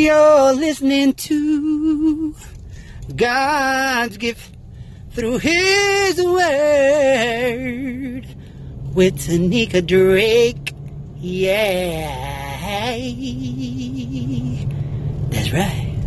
You're 0.00 0.54
listening 0.54 1.12
to 1.12 2.34
God's 3.14 4.16
gift 4.16 4.56
through 5.10 5.36
His 5.40 6.16
Word 6.16 6.46
with 8.94 9.18
Tanika 9.18 9.86
Drake. 9.86 10.72
Yeah. 11.18 12.16
That's 15.28 15.52
right. 15.52 15.98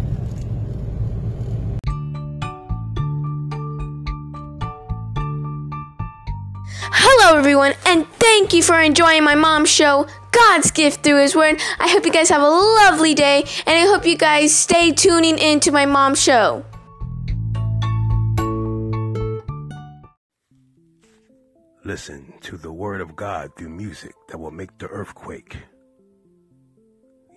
Hello, 6.92 7.38
everyone, 7.38 7.76
and 7.86 8.08
thank 8.14 8.54
you 8.54 8.64
for 8.64 8.80
enjoying 8.80 9.24
my 9.24 9.36
mom's 9.36 9.70
show, 9.70 10.08
God's 10.34 10.72
Gift 10.72 11.04
Through 11.04 11.22
His 11.22 11.36
Word. 11.36 11.62
I 11.80 11.88
hope 11.88 12.06
you 12.06 12.12
guys 12.12 12.30
have 12.30 12.42
a 12.42 12.50
lovely 12.50 13.14
day, 13.14 13.46
and 13.66 13.78
I 13.78 13.86
hope 13.86 14.06
you 14.06 14.18
guys 14.18 14.56
stay 14.56 14.92
tuning 14.92 15.38
in 15.38 15.60
to 15.62 15.72
my 15.72 15.86
mom's 15.86 16.22
show. 16.22 16.66
Listen 21.86 22.34
to 22.42 22.58
the 22.58 22.72
word 22.72 23.02
of 23.02 23.16
God 23.16 23.52
through 23.58 23.70
music 23.70 24.16
that 24.30 24.38
will 24.38 24.52
make 24.52 24.78
the 24.78 24.88
earth 24.88 25.14
quake. 25.14 25.58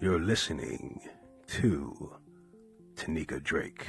You're 0.01 0.21
listening 0.21 1.01
to 1.49 2.15
Tanika 2.95 3.43
Drake. 3.43 3.89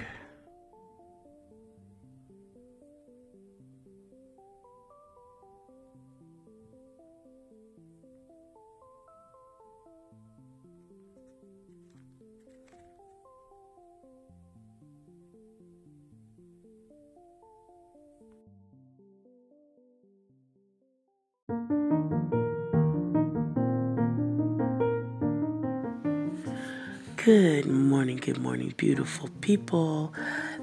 Good 27.27 27.65
morning, 27.65 28.15
good 28.15 28.37
morning, 28.37 28.73
beautiful 28.77 29.27
people. 29.41 30.13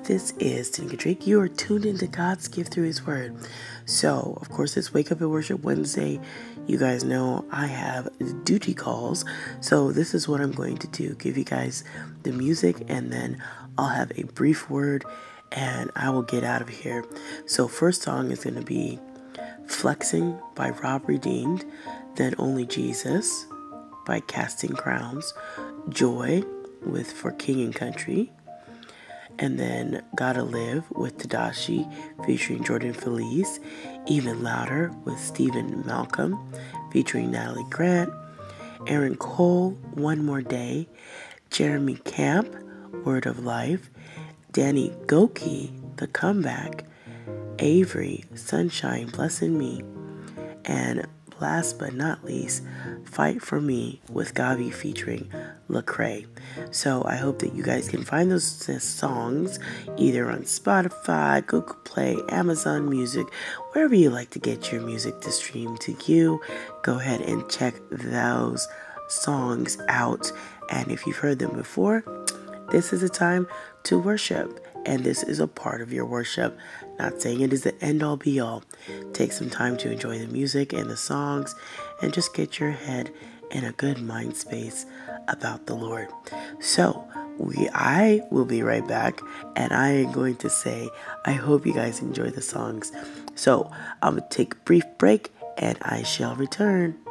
This 0.04 0.30
is 0.38 0.70
Tanika 0.70 0.96
Drake. 0.96 1.26
You 1.26 1.38
are 1.40 1.46
tuned 1.46 1.84
into 1.84 2.06
God's 2.06 2.48
gift 2.48 2.72
through 2.72 2.84
His 2.84 3.06
Word. 3.06 3.36
So, 3.84 4.38
of 4.40 4.48
course, 4.48 4.74
it's 4.78 4.94
Wake 4.94 5.12
Up 5.12 5.20
and 5.20 5.30
Worship 5.30 5.62
Wednesday. 5.62 6.18
You 6.66 6.78
guys 6.78 7.04
know 7.04 7.44
I 7.50 7.66
have 7.66 8.08
duty 8.44 8.72
calls. 8.72 9.26
So, 9.60 9.92
this 9.92 10.14
is 10.14 10.26
what 10.26 10.40
I'm 10.40 10.52
going 10.52 10.78
to 10.78 10.86
do 10.86 11.14
give 11.16 11.36
you 11.36 11.44
guys 11.44 11.84
the 12.22 12.32
music, 12.32 12.82
and 12.88 13.12
then 13.12 13.42
I'll 13.76 13.88
have 13.88 14.18
a 14.18 14.22
brief 14.22 14.70
word, 14.70 15.04
and 15.52 15.90
I 15.94 16.08
will 16.08 16.22
get 16.22 16.44
out 16.44 16.62
of 16.62 16.70
here. 16.70 17.04
So, 17.44 17.68
first 17.68 18.00
song 18.00 18.30
is 18.30 18.44
going 18.44 18.56
to 18.56 18.62
be 18.62 18.98
Flexing 19.66 20.38
by 20.54 20.70
Rob 20.70 21.06
Redeemed, 21.10 21.66
then 22.16 22.34
Only 22.38 22.64
Jesus 22.64 23.48
by 24.06 24.20
Casting 24.20 24.72
Crowns, 24.72 25.34
Joy 25.90 26.42
with 26.86 27.10
For 27.10 27.32
King 27.32 27.62
and 27.62 27.74
Country, 27.74 28.32
and 29.38 29.58
then 29.58 30.02
Gotta 30.14 30.42
Live 30.42 30.90
with 30.90 31.18
Tadashi 31.18 31.90
featuring 32.24 32.62
Jordan 32.62 32.92
Feliz, 32.92 33.60
Even 34.06 34.42
Louder 34.42 34.92
with 35.04 35.18
Steven 35.18 35.84
Malcolm 35.86 36.38
featuring 36.92 37.32
Natalie 37.32 37.66
Grant, 37.70 38.12
Aaron 38.86 39.16
Cole, 39.16 39.70
One 39.94 40.24
More 40.24 40.42
Day, 40.42 40.88
Jeremy 41.50 41.96
Camp, 42.04 42.54
Word 43.04 43.26
of 43.26 43.44
Life, 43.44 43.90
Danny 44.52 44.90
Gokey, 45.06 45.72
The 45.96 46.06
Comeback, 46.06 46.84
Avery, 47.58 48.24
Sunshine, 48.34 49.06
Blessing 49.06 49.58
Me, 49.58 49.82
and 50.64 51.06
last 51.40 51.78
but 51.78 51.94
not 51.94 52.24
least, 52.24 52.62
Fight 53.04 53.42
for 53.42 53.60
Me 53.60 54.00
with 54.10 54.34
GAWVI 54.34 54.72
featuring 54.72 55.30
Lecrae. 55.68 56.26
So 56.70 57.02
I 57.04 57.16
hope 57.16 57.38
that 57.40 57.54
you 57.54 57.62
guys 57.62 57.88
can 57.88 58.04
find 58.04 58.30
those 58.30 58.44
songs 58.82 59.58
either 59.96 60.30
on 60.30 60.42
Spotify, 60.42 61.46
Google 61.46 61.76
Play, 61.84 62.16
Amazon 62.28 62.88
Music, 62.88 63.26
wherever 63.72 63.94
you 63.94 64.10
like 64.10 64.30
to 64.30 64.38
get 64.38 64.72
your 64.72 64.80
music 64.82 65.20
to 65.20 65.30
stream 65.30 65.76
to 65.78 65.96
you. 66.06 66.40
Go 66.82 66.98
ahead 66.98 67.20
and 67.20 67.48
check 67.48 67.74
those 67.90 68.66
songs 69.08 69.78
out. 69.88 70.30
And 70.70 70.90
if 70.90 71.06
you've 71.06 71.16
heard 71.16 71.38
them 71.38 71.54
before, 71.54 72.02
this 72.70 72.92
is 72.92 73.02
a 73.02 73.08
time 73.08 73.46
to 73.84 73.98
worship. 73.98 74.60
And 74.86 75.02
this 75.02 75.22
is 75.22 75.40
a 75.40 75.46
part 75.46 75.80
of 75.80 75.92
your 75.92 76.04
worship. 76.04 76.58
Not 76.98 77.20
saying 77.20 77.40
it 77.40 77.52
is 77.52 77.62
the 77.62 77.74
end 77.82 78.02
all 78.02 78.16
be 78.16 78.38
all. 78.38 78.62
Take 79.12 79.32
some 79.32 79.48
time 79.48 79.76
to 79.78 79.90
enjoy 79.90 80.18
the 80.18 80.26
music 80.26 80.72
and 80.72 80.90
the 80.90 80.96
songs 80.96 81.54
and 82.02 82.12
just 82.12 82.34
get 82.34 82.60
your 82.60 82.70
head 82.70 83.10
in 83.50 83.64
a 83.64 83.72
good 83.72 84.02
mind 84.02 84.36
space 84.36 84.84
about 85.28 85.66
the 85.66 85.74
Lord. 85.74 86.08
So, 86.60 87.08
we 87.38 87.68
I 87.74 88.22
will 88.30 88.44
be 88.44 88.62
right 88.62 88.86
back 88.86 89.20
and 89.56 89.72
I 89.72 89.88
am 89.88 90.12
going 90.12 90.36
to 90.36 90.50
say 90.50 90.88
I 91.24 91.32
hope 91.32 91.66
you 91.66 91.72
guys 91.72 92.00
enjoy 92.00 92.30
the 92.30 92.42
songs. 92.42 92.92
So, 93.34 93.70
I'm 94.02 94.16
going 94.16 94.28
to 94.28 94.36
take 94.36 94.54
a 94.54 94.58
brief 94.58 94.84
break 94.98 95.32
and 95.56 95.78
I 95.82 96.02
shall 96.02 96.36
return. 96.36 97.03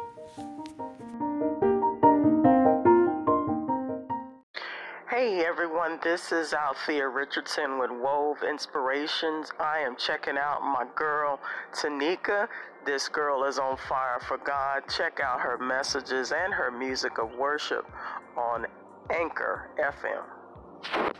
Everyone, 5.54 6.00
this 6.02 6.32
is 6.32 6.52
Althea 6.52 7.06
Richardson 7.06 7.78
with 7.78 7.92
Wove 7.92 8.38
Inspirations. 8.42 9.52
I 9.60 9.78
am 9.78 9.94
checking 9.94 10.36
out 10.36 10.62
my 10.62 10.84
girl 10.96 11.38
Tanika. 11.72 12.48
This 12.84 13.08
girl 13.08 13.44
is 13.44 13.60
on 13.60 13.76
fire 13.76 14.18
for 14.26 14.36
God. 14.38 14.82
Check 14.88 15.20
out 15.20 15.38
her 15.38 15.56
messages 15.56 16.32
and 16.32 16.52
her 16.52 16.72
music 16.72 17.18
of 17.18 17.30
worship 17.38 17.88
on 18.36 18.66
Anchor 19.10 19.70
FM. 19.78 21.14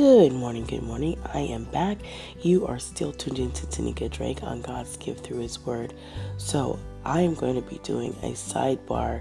Good 0.00 0.32
morning, 0.32 0.64
good 0.64 0.82
morning. 0.82 1.20
I 1.34 1.40
am 1.40 1.64
back. 1.64 1.98
You 2.40 2.66
are 2.66 2.78
still 2.78 3.12
tuned 3.12 3.38
into 3.38 3.66
Tanika 3.66 4.10
Drake 4.10 4.42
on 4.42 4.62
God's 4.62 4.96
Gift 4.96 5.26
Through 5.26 5.40
His 5.40 5.60
Word. 5.60 5.92
So, 6.38 6.78
I 7.04 7.20
am 7.20 7.34
going 7.34 7.54
to 7.54 7.60
be 7.60 7.76
doing 7.82 8.12
a 8.22 8.32
sidebar 8.32 9.20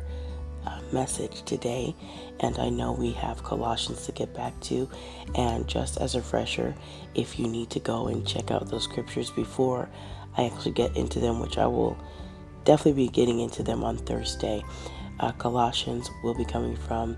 uh, 0.66 0.80
message 0.94 1.42
today, 1.42 1.94
and 2.40 2.58
I 2.60 2.70
know 2.70 2.94
we 2.94 3.12
have 3.12 3.44
Colossians 3.44 4.06
to 4.06 4.14
get 4.14 4.34
back 4.34 4.58
to. 4.62 4.90
And 5.36 5.68
just 5.68 5.98
as 5.98 6.16
a 6.16 6.20
refresher, 6.20 6.74
if 7.14 7.38
you 7.38 7.50
need 7.50 7.70
to 7.72 7.82
go 7.82 8.08
and 8.08 8.26
check 8.26 8.50
out 8.50 8.70
those 8.70 8.86
scriptures 8.86 9.32
before 9.32 9.90
I 10.38 10.46
actually 10.46 10.72
get 10.72 10.96
into 10.96 11.20
them, 11.20 11.42
which 11.42 11.58
I 11.58 11.68
will 11.68 11.98
definitely 12.64 13.06
be 13.06 13.10
getting 13.10 13.42
into 13.42 13.64
them 13.64 13.84
on 13.84 13.98
Thursday, 13.98 14.64
uh, 15.20 15.34
Colossians 15.34 16.10
will 16.24 16.36
be 16.36 16.46
coming 16.46 16.78
from 16.78 17.18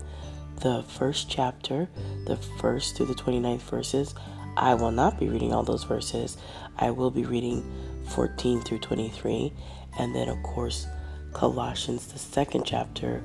the 0.62 0.84
first 0.84 1.28
chapter, 1.28 1.88
the 2.26 2.36
first 2.60 2.96
through 2.96 3.06
the 3.06 3.14
29th 3.14 3.62
verses. 3.62 4.14
I 4.56 4.74
will 4.74 4.92
not 4.92 5.18
be 5.18 5.28
reading 5.28 5.52
all 5.52 5.64
those 5.64 5.84
verses. 5.84 6.36
I 6.78 6.90
will 6.90 7.10
be 7.10 7.24
reading 7.24 7.64
14 8.10 8.60
through 8.60 8.78
23. 8.78 9.52
And 9.98 10.14
then, 10.14 10.28
of 10.28 10.42
course, 10.42 10.86
Colossians, 11.32 12.06
the 12.06 12.18
second 12.18 12.64
chapter, 12.64 13.20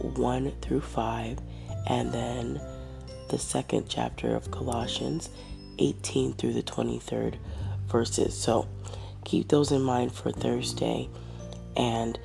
1 0.00 0.52
through 0.60 0.80
5. 0.80 1.38
And 1.88 2.12
then 2.12 2.60
the 3.28 3.38
second 3.38 3.86
chapter 3.88 4.34
of 4.34 4.50
Colossians, 4.50 5.30
18 5.78 6.34
through 6.34 6.54
the 6.54 6.62
23rd 6.62 7.36
verses. 7.86 8.36
So 8.36 8.66
keep 9.24 9.48
those 9.48 9.72
in 9.72 9.82
mind 9.82 10.12
for 10.12 10.32
Thursday. 10.32 11.08
And 11.76 12.18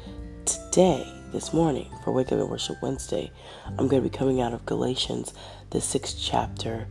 today, 0.45 1.16
this 1.37 1.53
morning 1.53 1.87
for 2.03 2.11
Wake 2.11 2.31
Up 2.31 2.39
and 2.39 2.49
Worship 2.49 2.81
Wednesday, 2.81 3.31
I'm 3.77 3.87
going 3.87 4.01
to 4.01 4.09
be 4.09 4.17
coming 4.17 4.41
out 4.41 4.53
of 4.53 4.65
Galatians, 4.65 5.35
the 5.69 5.79
sixth 5.79 6.17
chapter, 6.19 6.87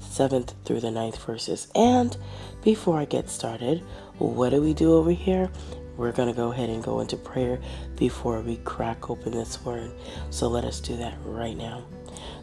7th 0.00 0.54
through 0.64 0.80
the 0.80 0.90
ninth 0.90 1.22
verses. 1.22 1.68
And 1.74 2.16
before 2.64 2.98
I 2.98 3.04
get 3.04 3.28
started, 3.28 3.80
what 4.16 4.50
do 4.50 4.62
we 4.62 4.72
do 4.72 4.94
over 4.94 5.10
here? 5.10 5.50
We're 5.98 6.12
going 6.12 6.30
to 6.30 6.34
go 6.34 6.50
ahead 6.50 6.70
and 6.70 6.82
go 6.82 7.00
into 7.00 7.18
prayer 7.18 7.60
before 7.96 8.40
we 8.40 8.56
crack 8.56 9.10
open 9.10 9.32
this 9.32 9.62
word. 9.66 9.92
So 10.30 10.48
let 10.48 10.64
us 10.64 10.80
do 10.80 10.96
that 10.96 11.18
right 11.22 11.54
now. 11.54 11.84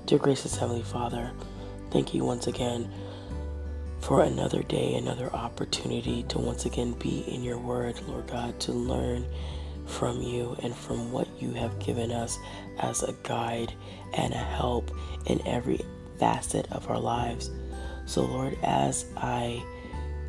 Dear 0.06 0.20
gracious 0.20 0.56
Heavenly 0.56 0.84
Father, 0.84 1.32
thank 1.90 2.14
you 2.14 2.24
once 2.24 2.46
again 2.46 2.88
for 4.00 4.22
another 4.22 4.62
day, 4.62 4.94
another 4.94 5.34
opportunity 5.34 6.22
to 6.30 6.38
once 6.38 6.68
again 6.68 6.92
be 7.00 7.22
in 7.22 7.42
your 7.42 7.58
word, 7.58 8.00
Lord 8.08 8.28
God, 8.28 8.60
to 8.60 8.74
learn 8.74 9.26
from 9.88 10.22
you 10.22 10.56
and 10.62 10.76
from 10.76 11.12
what 11.12 11.27
you 11.40 11.52
have 11.54 11.80
given 11.80 12.12
us 12.12 12.38
as 12.80 13.04
a 13.04 13.14
guide 13.24 13.74
and 14.14 14.34
a 14.34 14.38
help 14.38 14.92
in 15.26 15.46
every 15.48 15.82
facet 16.20 16.72
of 16.72 16.90
our 16.90 17.00
lives. 17.00 17.52
So, 18.06 18.24
Lord, 18.24 18.58
as 18.64 19.06
I 19.18 19.64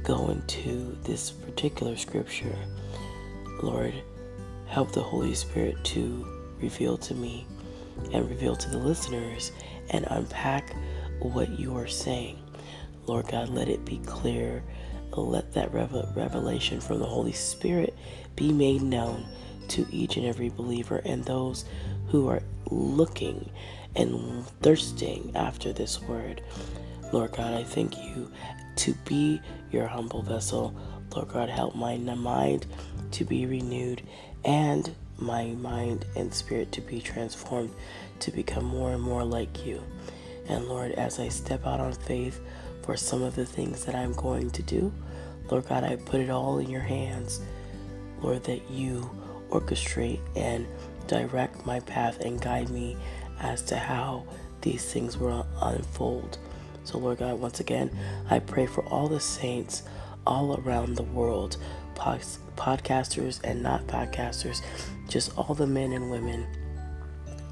go 0.03 0.31
into 0.31 0.97
this 1.03 1.31
particular 1.31 1.97
scripture, 1.97 2.57
Lord, 3.63 3.95
help 4.67 4.93
the 4.93 5.03
Holy 5.03 5.35
Spirit 5.35 5.83
to 5.85 6.27
reveal 6.61 6.97
to 6.99 7.15
me 7.15 7.47
and 8.13 8.29
reveal 8.29 8.57
to 8.57 8.71
the 8.71 8.79
listeners 8.79 9.53
and 9.91 10.07
unpack 10.11 10.75
what 11.21 11.59
you 11.59 11.77
are 11.77 11.87
saying. 11.87 12.39
Lord 13.07 13.29
God, 13.29 13.49
let 13.49 13.69
it 13.69 13.85
be 13.85 13.99
clear. 14.07 14.63
Let 15.17 15.53
that 15.55 15.75
revelation 15.75 16.81
from 16.81 17.01
the 17.01 17.07
Holy 17.07 17.33
Spirit 17.33 17.97
be 18.37 18.53
made 18.53 18.83
known 18.83 19.27
to 19.69 19.87
each 19.91 20.17
and 20.17 20.27
every 20.27 20.49
believer 20.49 21.01
and 21.05 21.25
those 21.25 21.65
who 22.09 22.29
are 22.29 22.43
looking 22.71 23.51
and 23.97 24.47
thirsting 24.63 25.33
after 25.35 25.73
this 25.73 26.01
word. 26.03 26.43
Lord 27.13 27.33
God, 27.33 27.55
I 27.55 27.65
thank 27.65 27.97
you 27.97 28.31
to 28.77 28.95
be 29.07 29.41
your 29.71 29.87
humble 29.87 30.23
vessel. 30.23 30.75
Lord 31.15 31.29
God, 31.29 31.49
help 31.49 31.75
my 31.75 31.97
mind 31.97 32.67
to 33.13 33.25
be 33.25 33.47
renewed 33.47 34.03
and 34.45 34.95
my 35.19 35.47
mind 35.47 36.05
and 36.17 36.33
spirit 36.33 36.71
to 36.73 36.81
be 36.81 37.01
transformed 37.01 37.75
to 38.21 38.31
become 38.31 38.65
more 38.65 38.93
and 38.93 39.03
more 39.03 39.25
like 39.25 39.67
you. 39.67 39.83
And 40.49 40.67
Lord, 40.67 40.93
as 40.93 41.19
I 41.19 41.29
step 41.29 41.67
out 41.67 41.81
on 41.81 41.93
faith 41.93 42.41
for 42.83 42.97
some 42.97 43.23
of 43.23 43.35
the 43.35 43.47
things 43.47 43.85
that 43.85 43.95
I'm 43.95 44.13
going 44.15 44.51
to 44.51 44.63
do, 44.63 44.93
Lord 45.51 45.67
God, 45.69 45.85
I 45.85 45.97
put 45.97 46.21
it 46.21 46.31
all 46.31 46.59
in 46.59 46.71
your 46.71 46.81
hands. 46.83 47.41
Lord, 48.21 48.45
that 48.45 48.71
you 48.71 49.11
orchestrate 49.51 50.21
and 50.37 50.67
direct 51.07 51.65
my 51.67 51.81
path 51.81 52.21
and 52.21 52.41
guide 52.41 52.71
me 52.71 52.97
as 53.41 53.63
to 53.63 53.77
how 53.77 54.25
these 54.61 54.85
things 54.93 55.17
will 55.17 55.47
unfold. 55.63 56.39
So, 56.85 56.99
Lord 56.99 57.19
God, 57.19 57.39
once 57.39 57.61
again, 57.61 57.91
I 58.31 58.39
pray 58.39 58.67
for 58.67 58.85
all 58.87 59.09
the 59.09 59.21
saints 59.21 59.83
all 60.27 60.61
around 60.61 60.97
the 60.97 61.03
world, 61.03 61.57
podcasters 61.95 63.41
and 63.45 63.63
not 63.63 63.87
podcasters, 63.87 64.63
just 65.09 65.37
all 65.37 65.55
the 65.55 65.67
men 65.67 65.93
and 65.93 66.11
women, 66.11 66.47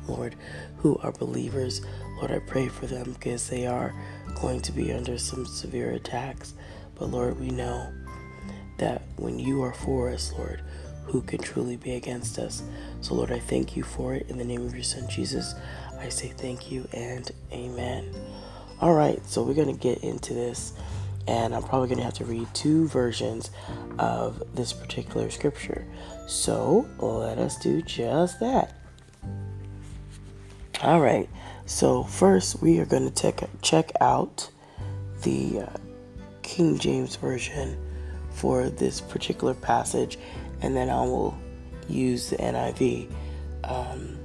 Lord, 0.07 0.37
who 0.79 0.99
are 0.99 1.13
believers. 1.13 1.81
Lord, 2.17 2.31
I 2.31 2.39
pray 2.39 2.69
for 2.69 2.87
them 2.87 3.13
because 3.13 3.49
they 3.49 3.67
are 3.67 3.95
going 4.41 4.61
to 4.61 4.73
be 4.73 4.93
under 4.93 5.19
some 5.19 5.47
severe 5.47 5.91
attacks. 5.93 6.55
But 6.95 7.11
Lord, 7.11 7.39
we 7.39 7.51
know 7.51 7.93
that 8.79 9.03
when 9.17 9.39
you 9.39 9.63
are 9.63 9.75
for 9.75 10.11
us, 10.11 10.33
Lord, 10.33 10.63
who 11.07 11.23
can 11.23 11.39
truly 11.39 11.77
be 11.77 11.93
against 11.93 12.39
us. 12.39 12.63
So, 13.01 13.15
Lord, 13.15 13.31
I 13.31 13.39
thank 13.39 13.77
you 13.77 13.83
for 13.83 14.15
it. 14.15 14.29
In 14.29 14.39
the 14.39 14.45
name 14.45 14.65
of 14.67 14.75
your 14.75 14.83
Son, 14.83 15.09
Jesus, 15.09 15.55
I 15.99 16.09
say 16.09 16.29
thank 16.29 16.71
you 16.71 16.87
and 16.93 17.31
amen. 17.53 18.13
All 18.81 18.93
right, 18.93 19.25
so 19.27 19.43
we're 19.43 19.55
going 19.55 19.75
to 19.75 19.81
get 19.81 20.05
into 20.05 20.35
this, 20.35 20.75
and 21.27 21.55
I'm 21.55 21.63
probably 21.63 21.89
going 21.89 21.99
to 21.99 22.05
have 22.05 22.15
to 22.15 22.25
read 22.25 22.47
two 22.53 22.89
versions 22.89 23.51
of 23.99 24.43
this 24.55 24.73
particular 24.73 25.31
scripture. 25.31 25.87
So, 26.27 26.89
let 26.99 27.39
us 27.39 27.57
do 27.59 27.81
just 27.83 28.41
that. 28.41 28.75
All 30.83 31.01
right, 31.01 31.29
so 31.65 32.03
first 32.03 32.61
we 32.61 32.79
are 32.81 32.85
going 32.85 33.11
to 33.11 33.23
check, 33.23 33.49
check 33.63 33.93
out 34.01 34.51
the 35.23 35.61
uh, 35.61 35.77
King 36.43 36.79
James 36.79 37.17
Version 37.17 37.79
for 38.31 38.69
this 38.69 39.01
particular 39.01 39.55
passage 39.55 40.19
and 40.61 40.77
then 40.77 40.91
I 40.91 41.03
will 41.03 41.37
use 41.89 42.31
the 42.31 42.37
NIV 42.37 43.11
um, 43.65 44.19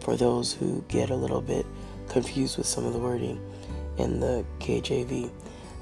for 0.00 0.16
those 0.16 0.52
who 0.52 0.84
get 0.88 1.10
a 1.10 1.16
little 1.16 1.40
bit 1.40 1.66
confused 2.08 2.56
with 2.56 2.66
some 2.66 2.86
of 2.86 2.92
the 2.92 2.98
wording 2.98 3.40
in 3.98 4.20
the 4.20 4.44
KJV. 4.60 5.30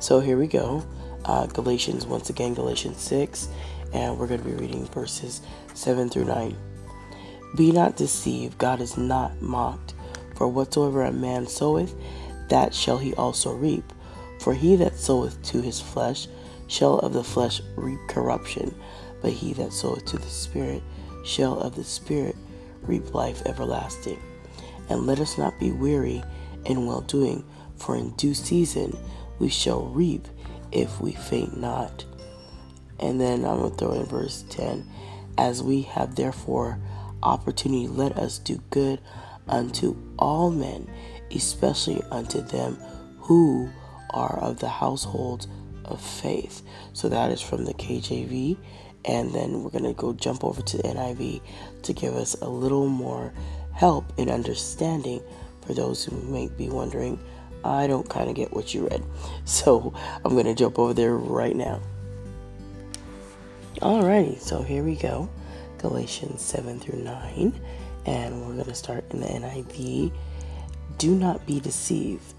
So 0.01 0.21
here 0.21 0.37
we 0.39 0.47
go. 0.47 0.85
Uh, 1.25 1.47
Galatians, 1.47 2.07
once 2.07 2.31
again, 2.31 2.55
Galatians 2.55 3.01
6, 3.01 3.49
and 3.93 4.19
we're 4.19 4.27
going 4.27 4.43
to 4.43 4.49
be 4.49 4.55
reading 4.55 4.87
verses 4.87 5.43
7 5.75 6.09
through 6.09 6.25
9. 6.25 6.57
Be 7.57 7.73
not 7.73 7.97
deceived, 7.97 8.59
God 8.59 8.81
is 8.81 8.97
not 8.97 9.41
mocked. 9.41 9.95
For 10.35 10.47
whatsoever 10.47 11.03
a 11.03 11.13
man 11.13 11.47
soweth, 11.47 11.95
that 12.49 12.75
shall 12.75 12.99
he 12.99 13.15
also 13.15 13.55
reap. 13.55 13.93
For 14.41 14.55
he 14.55 14.77
that 14.77 14.99
soweth 14.99 15.43
to 15.45 15.63
his 15.63 15.81
flesh 15.81 16.29
shall 16.69 16.99
of 16.99 17.13
the 17.13 17.25
flesh 17.25 17.61
reap 17.77 18.01
corruption, 18.09 18.75
but 19.23 19.33
he 19.33 19.53
that 19.55 19.73
soweth 19.73 20.05
to 20.07 20.19
the 20.19 20.29
Spirit 20.29 20.83
shall 21.25 21.59
of 21.61 21.75
the 21.75 21.85
Spirit 21.85 22.37
reap 22.83 23.15
life 23.15 23.43
everlasting. 23.47 24.19
And 24.89 25.07
let 25.07 25.21
us 25.21 25.37
not 25.37 25.59
be 25.59 25.73
weary 25.73 26.23
in 26.65 26.87
well 26.87 27.01
doing, 27.01 27.45
for 27.77 27.97
in 27.97 28.11
due 28.11 28.35
season 28.35 28.97
we 29.39 29.49
shall 29.49 29.87
reap 29.87 30.29
if 30.73 31.01
we 31.01 31.13
faint 31.13 31.59
not. 31.59 32.05
And 32.99 33.21
then 33.21 33.45
I'm 33.45 33.59
going 33.59 33.71
to 33.71 33.77
throw 33.77 33.93
in 33.93 34.05
verse 34.07 34.45
10 34.51 34.87
As 35.37 35.63
we 35.63 35.83
have 35.83 36.15
therefore 36.15 36.81
opportunity, 37.23 37.89
let 37.89 38.17
us 38.17 38.39
do 38.39 38.61
good 38.71 39.01
unto 39.49 39.97
all 40.19 40.51
men, 40.51 40.89
especially 41.31 42.03
unto 42.11 42.41
them 42.41 42.77
who 43.19 43.69
are 44.11 44.39
of 44.39 44.61
the 44.61 44.69
household 44.69 45.47
of 45.85 46.01
faith. 46.01 46.63
So 46.93 47.09
that 47.09 47.31
is 47.31 47.41
from 47.41 47.65
the 47.65 47.75
KJV 47.75 48.57
and 49.07 49.33
then 49.33 49.63
we're 49.63 49.71
going 49.71 49.85
to 49.85 49.93
go 49.93 50.13
jump 50.13 50.45
over 50.45 50.61
to 50.63 50.77
the 50.77 50.83
NIV 50.83 51.41
to 51.83 51.93
give 51.93 52.15
us 52.15 52.35
a 52.43 52.49
little 52.49 52.89
more 52.89 53.33
help 53.73 54.13
in 54.17 54.29
understanding 54.29 55.23
for 55.65 55.75
those 55.75 56.05
who 56.05 56.17
may 56.23 56.49
be 56.49 56.69
wondering, 56.69 57.19
I 57.65 57.87
don't 57.87 58.09
kind 58.09 58.29
of 58.29 58.37
get 58.37 58.53
what 58.53 58.75
you 58.75 58.89
read. 58.89 59.03
So 59.45 59.95
I'm 60.25 60.33
going 60.33 60.47
to 60.47 60.55
jump 60.55 60.79
over 60.79 60.93
there 60.93 61.15
right 61.17 61.55
now. 61.55 61.81
Alrighty, 63.77 64.41
so 64.41 64.63
here 64.63 64.83
we 64.83 64.97
go 64.97 65.29
Galatians 65.79 66.43
7 66.43 66.81
through 66.81 67.01
9, 67.01 67.61
and 68.07 68.41
we're 68.41 68.55
going 68.55 68.65
to 68.65 68.75
start 68.75 69.05
in 69.11 69.21
the 69.21 69.27
NIV. 69.27 70.13
Do 70.99 71.15
not 71.15 71.47
be 71.47 71.61
deceived, 71.61 72.35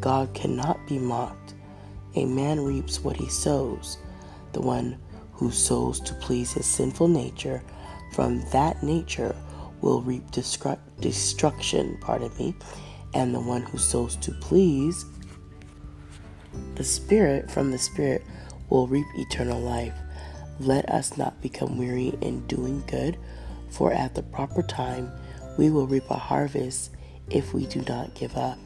God 0.00 0.32
cannot 0.34 0.84
be 0.88 0.98
mocked. 0.98 1.54
A 2.14 2.24
man 2.24 2.60
reaps 2.60 3.00
what 3.00 3.16
he 3.16 3.28
sows. 3.28 3.98
The 4.52 4.60
one 4.60 4.98
who 5.38 5.50
sows 5.50 6.00
to 6.00 6.14
please 6.14 6.52
his 6.52 6.66
sinful 6.66 7.08
nature, 7.08 7.62
from 8.12 8.42
that 8.50 8.82
nature 8.82 9.34
will 9.80 10.02
reap 10.02 10.28
destru- 10.32 10.78
destruction, 11.00 11.96
pardon 12.00 12.32
me, 12.38 12.54
and 13.14 13.32
the 13.32 13.40
one 13.40 13.62
who 13.62 13.78
sows 13.78 14.16
to 14.16 14.32
please 14.32 15.06
the 16.74 16.84
Spirit 16.84 17.50
from 17.50 17.70
the 17.70 17.78
Spirit 17.78 18.24
will 18.68 18.86
reap 18.86 19.06
eternal 19.16 19.60
life. 19.60 19.94
Let 20.60 20.88
us 20.90 21.16
not 21.16 21.40
become 21.40 21.78
weary 21.78 22.14
in 22.20 22.46
doing 22.46 22.82
good, 22.86 23.16
for 23.70 23.92
at 23.92 24.14
the 24.14 24.22
proper 24.22 24.62
time 24.62 25.12
we 25.56 25.70
will 25.70 25.86
reap 25.86 26.10
a 26.10 26.14
harvest 26.14 26.90
if 27.30 27.54
we 27.54 27.66
do 27.66 27.82
not 27.82 28.14
give 28.14 28.36
up. 28.36 28.58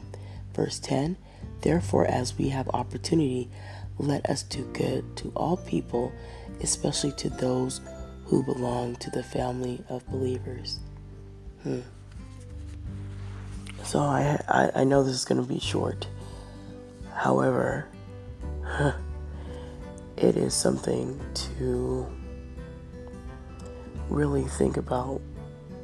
Verse 0.53 0.79
10 0.79 1.17
Therefore, 1.61 2.05
as 2.05 2.37
we 2.37 2.49
have 2.49 2.67
opportunity, 2.69 3.49
let 3.97 4.29
us 4.29 4.43
do 4.43 4.63
good 4.73 5.15
to 5.17 5.31
all 5.35 5.57
people 5.57 6.11
especially 6.61 7.11
to 7.13 7.29
those 7.29 7.81
who 8.25 8.43
belong 8.43 8.95
to 8.97 9.09
the 9.09 9.23
family 9.23 9.83
of 9.89 10.05
believers. 10.07 10.79
Hmm. 11.63 11.81
So 13.83 13.99
I, 13.99 14.41
I, 14.47 14.81
I 14.81 14.83
know 14.83 15.03
this 15.03 15.13
is 15.13 15.25
going 15.25 15.41
to 15.41 15.47
be 15.47 15.59
short. 15.59 16.07
However, 17.13 17.87
huh, 18.63 18.93
it 20.17 20.37
is 20.37 20.53
something 20.53 21.19
to 21.33 22.07
really 24.09 24.43
think 24.43 24.77
about 24.77 25.21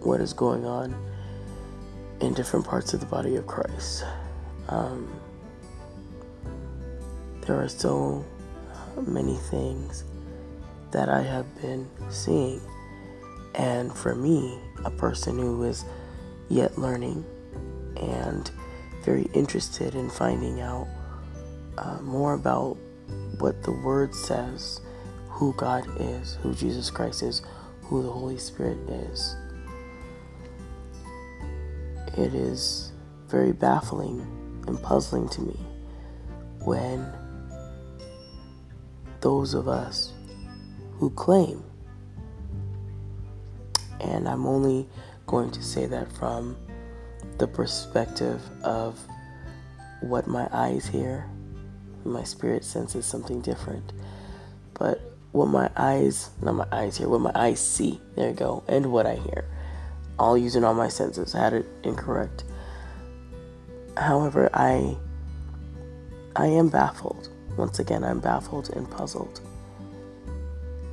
what 0.02 0.22
is 0.22 0.34
going 0.34 0.66
on 0.66 0.96
in 2.22 2.34
different 2.34 2.66
parts 2.66 2.94
of 2.94 3.00
the 3.00 3.06
body 3.06 3.36
of 3.36 3.48
Christ. 3.48 4.06
Um, 4.68 5.10
there 7.42 7.62
are 7.62 7.70
so 7.70 8.26
many 9.08 9.36
things 9.36 10.04
that 10.92 11.10
I 11.10 11.22
have 11.22 11.46
been 11.62 11.88
seeing 12.10 12.62
And 13.56 13.94
for 13.94 14.16
me, 14.16 14.60
a 14.86 14.92
person 14.92 15.38
who 15.38 15.64
is 15.64 15.86
yet 16.50 16.78
learning 16.78 17.26
and 17.98 18.50
very 19.04 19.28
interested 19.34 19.96
in 19.96 20.10
finding 20.10 20.62
out 20.62 20.88
uh, 21.78 22.00
more 22.02 22.34
about 22.34 22.78
what 23.40 23.64
the 23.64 23.72
Word 23.72 24.14
says, 24.14 24.82
who 25.28 25.54
God 25.54 25.86
is, 26.00 26.36
who 26.42 26.54
Jesus 26.54 26.90
Christ 26.90 27.24
is, 27.24 27.42
who 27.82 28.04
the 28.04 28.12
Holy 28.12 28.38
Spirit 28.38 28.78
is. 28.90 29.36
It 32.18 32.34
is 32.34 32.92
very 33.28 33.52
baffling 33.52 34.20
and 34.68 34.82
puzzling 34.82 35.30
to 35.30 35.42
me 35.42 35.60
when 36.64 37.06
those 39.22 39.54
of 39.54 39.68
us 39.68 40.14
who 41.00 41.10
claim, 41.12 41.64
and 44.02 44.28
I'm 44.28 44.46
only 44.46 44.88
going 45.28 45.52
to 45.52 45.64
say 45.64 45.86
that 45.86 46.12
from 46.12 46.58
the 47.38 47.48
perspective 47.48 48.42
of 48.64 49.00
what 50.02 50.28
my 50.28 50.48
eyes 50.52 50.86
hear, 50.86 51.26
my 52.04 52.24
spirit 52.24 52.64
senses 52.64 53.06
something 53.06 53.42
different. 53.42 53.94
But 54.74 55.02
what 55.32 55.48
my 55.48 55.70
eyes, 55.76 56.30
not 56.42 56.56
my 56.56 56.68
eyes 56.72 56.98
hear, 56.98 57.08
what 57.10 57.22
my 57.22 57.32
eyes 57.36 57.60
see, 57.60 58.02
there 58.16 58.30
you 58.30 58.36
go, 58.36 58.64
and 58.68 58.92
what 58.92 59.06
I 59.06 59.16
hear, 59.16 59.46
all 60.18 60.38
using 60.38 60.64
all 60.64 60.74
my 60.74 60.90
senses. 60.90 61.36
I 61.36 61.40
had 61.40 61.54
it 61.54 61.66
incorrect. 61.84 62.44
However, 63.96 64.50
I 64.54 64.98
I 66.36 66.48
am 66.48 66.70
baffled. 66.70 67.30
Once 67.58 67.80
again, 67.80 68.04
I'm 68.04 68.20
baffled 68.20 68.70
and 68.70 68.90
puzzled. 68.90 69.42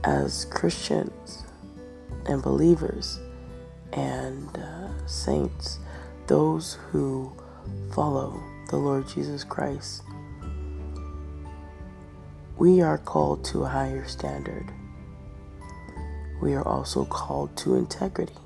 As 0.07 0.45
Christians 0.45 1.43
and 2.27 2.41
believers 2.41 3.19
and 3.93 4.57
uh, 4.57 5.07
saints, 5.09 5.81
those 6.29 6.75
who 6.75 7.33
follow 7.93 8.41
the 8.71 8.77
Lord 8.77 9.09
Jesus 9.09 9.43
Christ, 9.43 10.05
we 12.57 12.81
are 12.81 12.99
called 12.99 13.45
to 13.47 13.65
a 13.65 13.69
higher 13.69 14.07
standard. 14.07 14.71
We 16.41 16.55
are 16.55 16.63
also 16.63 17.05
called 17.05 17.57
to 17.57 17.75
integrity, 17.75 18.39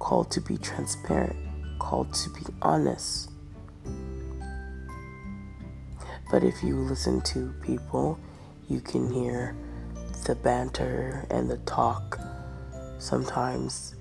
called 0.00 0.32
to 0.32 0.40
be 0.40 0.58
transparent, 0.58 1.38
called 1.78 2.12
to 2.14 2.30
be 2.30 2.40
honest. 2.62 3.30
But 6.32 6.42
if 6.42 6.64
you 6.64 6.74
listen 6.78 7.20
to 7.20 7.54
people, 7.62 8.18
you 8.72 8.80
can 8.80 9.12
hear 9.12 9.54
the 10.24 10.34
banter 10.34 11.26
and 11.30 11.50
the 11.50 11.58
talk. 11.58 12.18
Sometimes 12.98 13.94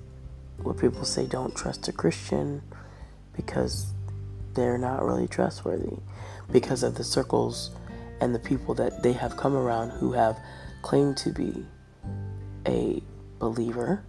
where 0.64 0.74
people 0.74 1.04
say 1.04 1.26
don't 1.26 1.56
trust 1.56 1.88
a 1.90 1.92
Christian 1.92 2.62
because 3.36 3.92
they're 4.54 4.78
not 4.78 5.04
really 5.04 5.28
trustworthy 5.28 5.98
because 6.52 6.84
of 6.84 6.96
the 6.96 7.04
circles 7.04 7.72
and 8.22 8.34
the 8.34 8.40
people 8.40 8.74
that 8.76 9.04
they 9.04 9.14
have 9.14 9.36
come 9.36 9.56
around 9.56 9.90
who 9.90 10.14
have 10.14 10.40
claimed 10.82 11.18
to 11.18 11.32
be 11.32 11.66
a 12.68 13.02
believer. 13.40 14.04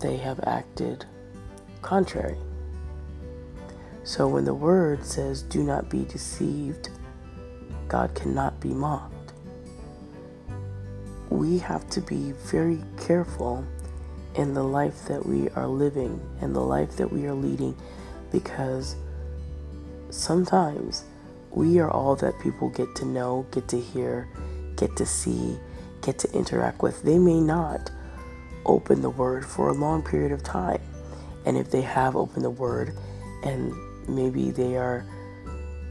They 0.00 0.16
have 0.16 0.40
acted 0.44 1.04
contrary. 1.82 2.38
So 4.02 4.26
when 4.28 4.44
the 4.44 4.54
word 4.54 5.04
says, 5.04 5.42
Do 5.42 5.62
not 5.62 5.90
be 5.90 6.04
deceived, 6.04 6.90
God 7.88 8.14
cannot 8.14 8.60
be 8.60 8.70
mocked. 8.70 9.32
We 11.28 11.58
have 11.58 11.88
to 11.90 12.00
be 12.00 12.32
very 12.32 12.82
careful 12.98 13.64
in 14.34 14.54
the 14.54 14.62
life 14.62 15.06
that 15.06 15.24
we 15.24 15.48
are 15.50 15.66
living 15.66 16.20
and 16.40 16.54
the 16.54 16.60
life 16.60 16.96
that 16.96 17.12
we 17.12 17.26
are 17.26 17.34
leading 17.34 17.76
because 18.32 18.96
sometimes 20.10 21.04
we 21.50 21.78
are 21.78 21.90
all 21.90 22.16
that 22.16 22.38
people 22.40 22.68
get 22.68 22.94
to 22.96 23.04
know, 23.04 23.46
get 23.50 23.68
to 23.68 23.80
hear, 23.80 24.28
get 24.76 24.96
to 24.96 25.06
see, 25.06 25.58
get 26.02 26.18
to 26.20 26.32
interact 26.32 26.82
with. 26.82 27.02
They 27.02 27.18
may 27.18 27.40
not 27.40 27.90
open 28.64 29.02
the 29.02 29.10
word 29.10 29.44
for 29.44 29.68
a 29.68 29.72
long 29.72 30.02
period 30.02 30.32
of 30.32 30.42
time. 30.42 30.80
And 31.44 31.56
if 31.56 31.70
they 31.70 31.82
have 31.82 32.16
opened 32.16 32.44
the 32.44 32.50
word 32.50 32.96
and 33.42 33.74
maybe 34.14 34.50
they 34.50 34.76
are 34.76 35.04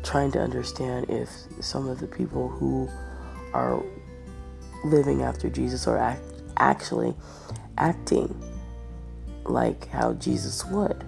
trying 0.03 0.31
to 0.31 0.39
understand 0.39 1.09
if 1.09 1.29
some 1.61 1.87
of 1.87 1.99
the 1.99 2.07
people 2.07 2.47
who 2.47 2.89
are 3.53 3.83
living 4.85 5.23
after 5.23 5.49
Jesus 5.49 5.87
are 5.87 5.97
act- 5.97 6.21
actually 6.57 7.15
acting 7.77 8.35
like 9.45 9.87
how 9.89 10.13
Jesus 10.13 10.65
would. 10.65 11.03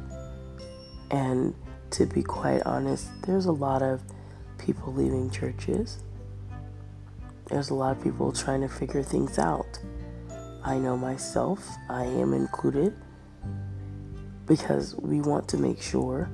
And 1.10 1.54
to 1.92 2.06
be 2.06 2.24
quite 2.24 2.64
honest, 2.64 3.10
there's 3.24 3.46
a 3.46 3.52
lot 3.52 3.82
of 3.82 4.02
people 4.58 4.94
leaving 4.94 5.30
churches. 5.30 6.00
There's 7.48 7.70
a 7.70 7.74
lot 7.74 7.98
of 7.98 8.04
people 8.04 8.32
trying 8.32 8.62
to 8.62 8.70
figure 8.70 9.04
things 9.04 9.38
out. 9.38 9.80
I 10.64 10.78
know 10.78 10.96
myself, 10.96 11.68
I 11.90 12.06
am 12.06 12.34
included, 12.34 12.96
because 14.46 14.96
we 14.96 15.22
want 15.22 15.48
to 15.50 15.58
make 15.58 15.82
sure, 15.82 16.30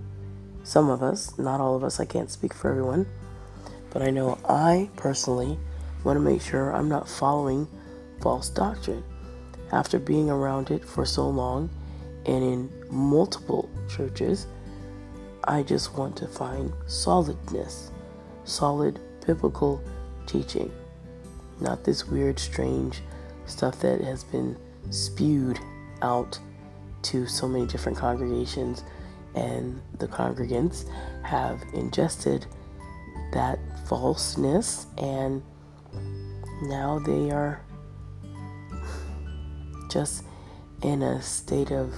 some 0.67 0.89
of 0.89 1.01
us, 1.01 1.39
not 1.39 1.61
all 1.61 1.77
of 1.77 1.83
us, 1.85 1.97
I 1.97 2.03
can't 2.03 2.29
speak 2.29 2.53
for 2.53 2.69
everyone, 2.69 3.05
but 3.89 4.01
I 4.01 4.09
know 4.09 4.37
I 4.49 4.89
personally 4.97 5.57
want 6.03 6.17
to 6.17 6.19
make 6.19 6.41
sure 6.41 6.75
I'm 6.75 6.89
not 6.89 7.07
following 7.07 7.69
false 8.19 8.49
doctrine. 8.49 9.01
After 9.71 9.97
being 9.97 10.29
around 10.29 10.69
it 10.69 10.83
for 10.83 11.05
so 11.05 11.29
long 11.29 11.69
and 12.25 12.43
in 12.43 12.69
multiple 12.89 13.69
churches, 13.87 14.47
I 15.45 15.63
just 15.63 15.97
want 15.97 16.17
to 16.17 16.27
find 16.27 16.73
solidness, 16.85 17.91
solid 18.43 18.99
biblical 19.25 19.81
teaching, 20.25 20.69
not 21.61 21.85
this 21.85 22.09
weird, 22.09 22.37
strange 22.39 23.01
stuff 23.45 23.79
that 23.79 24.01
has 24.01 24.25
been 24.25 24.57
spewed 24.89 25.59
out 26.01 26.37
to 27.03 27.25
so 27.25 27.47
many 27.47 27.65
different 27.65 27.97
congregations, 27.97 28.83
and 29.37 29.79
the 29.99 30.07
congregants 30.07 30.89
have 31.23 31.61
ingested 31.73 32.45
that 33.33 33.59
falseness, 33.87 34.87
and 34.97 35.43
now 36.63 36.99
they 36.99 37.29
are 37.29 37.61
just 39.91 40.23
in 40.81 41.03
a 41.03 41.21
state 41.21 41.71
of 41.71 41.93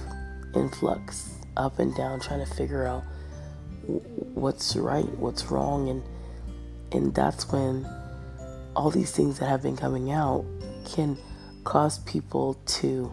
influx, 0.54 1.34
up 1.56 1.78
and 1.78 1.94
down, 1.96 2.20
trying 2.20 2.44
to 2.44 2.54
figure 2.54 2.86
out 2.86 3.04
what's 4.34 4.76
right, 4.76 5.08
what's 5.18 5.46
wrong, 5.50 5.88
and 5.88 6.02
and 6.92 7.14
that's 7.14 7.50
when 7.50 7.86
all 8.76 8.90
these 8.90 9.12
things 9.12 9.38
that 9.38 9.46
have 9.46 9.62
been 9.62 9.76
coming 9.76 10.10
out 10.10 10.44
can 10.84 11.16
cause 11.64 12.00
people 12.00 12.54
to 12.66 13.12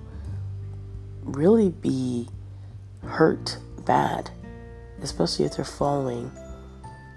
really 1.24 1.70
be 1.70 2.28
hurt 3.04 3.58
bad, 3.88 4.30
especially 5.02 5.46
if 5.46 5.56
they're 5.56 5.66
following 5.66 6.32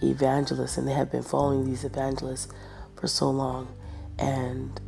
evangelists 0.03 0.79
and 0.79 0.89
they 0.89 0.95
have 0.95 1.11
been 1.11 1.23
following 1.23 1.67
these 1.67 1.85
evangelists 1.85 2.49
for 2.97 3.07
so 3.07 3.29
long. 3.29 3.69
And 4.19 4.81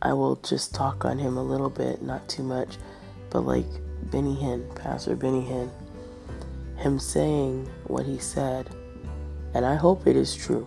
I 0.00 0.14
will 0.14 0.36
just 0.36 0.74
talk 0.74 1.04
on 1.04 1.18
him 1.18 1.36
a 1.36 1.42
little 1.42 1.70
bit, 1.70 2.00
not 2.00 2.26
too 2.28 2.42
much, 2.42 2.76
but 3.28 3.40
like 3.40 3.66
Benny 4.10 4.36
Hinn, 4.36 4.74
Pastor 4.74 5.16
Benny 5.16 5.42
Hinn 5.42 5.70
him 6.76 6.98
saying 6.98 7.68
what 7.86 8.06
he 8.06 8.18
said, 8.18 8.68
and 9.54 9.64
I 9.64 9.74
hope 9.74 10.06
it 10.06 10.16
is 10.16 10.34
true. 10.34 10.66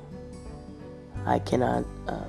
I 1.26 1.40
cannot 1.40 1.86
uh, 2.08 2.26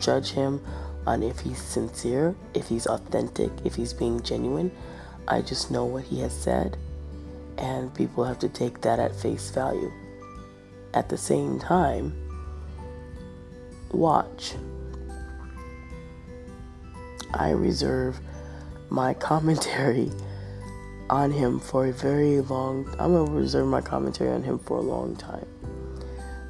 judge 0.00 0.30
him 0.30 0.60
on 1.06 1.22
if 1.22 1.40
he's 1.40 1.60
sincere, 1.60 2.34
if 2.54 2.68
he's 2.68 2.86
authentic, 2.86 3.50
if 3.64 3.74
he's 3.74 3.92
being 3.92 4.22
genuine. 4.22 4.70
I 5.28 5.40
just 5.40 5.70
know 5.70 5.84
what 5.84 6.04
he 6.04 6.20
has 6.20 6.32
said, 6.32 6.76
and 7.58 7.94
people 7.94 8.24
have 8.24 8.38
to 8.40 8.48
take 8.48 8.80
that 8.80 8.98
at 8.98 9.14
face 9.14 9.50
value. 9.50 9.92
At 10.94 11.08
the 11.08 11.16
same 11.16 11.58
time, 11.58 12.12
watch. 13.90 14.54
I 17.34 17.50
reserve 17.50 18.20
my 18.90 19.14
commentary 19.30 20.10
on 21.08 21.30
him 21.30 21.60
for 21.60 21.86
a 21.86 21.92
very 21.92 22.40
long 22.40 22.88
I'm 22.98 23.12
going 23.12 23.26
to 23.26 23.32
reserve 23.32 23.68
my 23.68 23.80
commentary 23.80 24.30
on 24.30 24.42
him 24.42 24.58
for 24.58 24.78
a 24.78 24.82
long 24.82 25.16
time. 25.16 25.46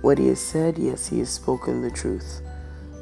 What 0.02 0.18
he 0.18 0.28
has 0.28 0.40
said, 0.40 0.78
yes, 0.78 1.06
he 1.06 1.20
has 1.20 1.30
spoken 1.30 1.82
the 1.82 1.90
truth. 1.90 2.42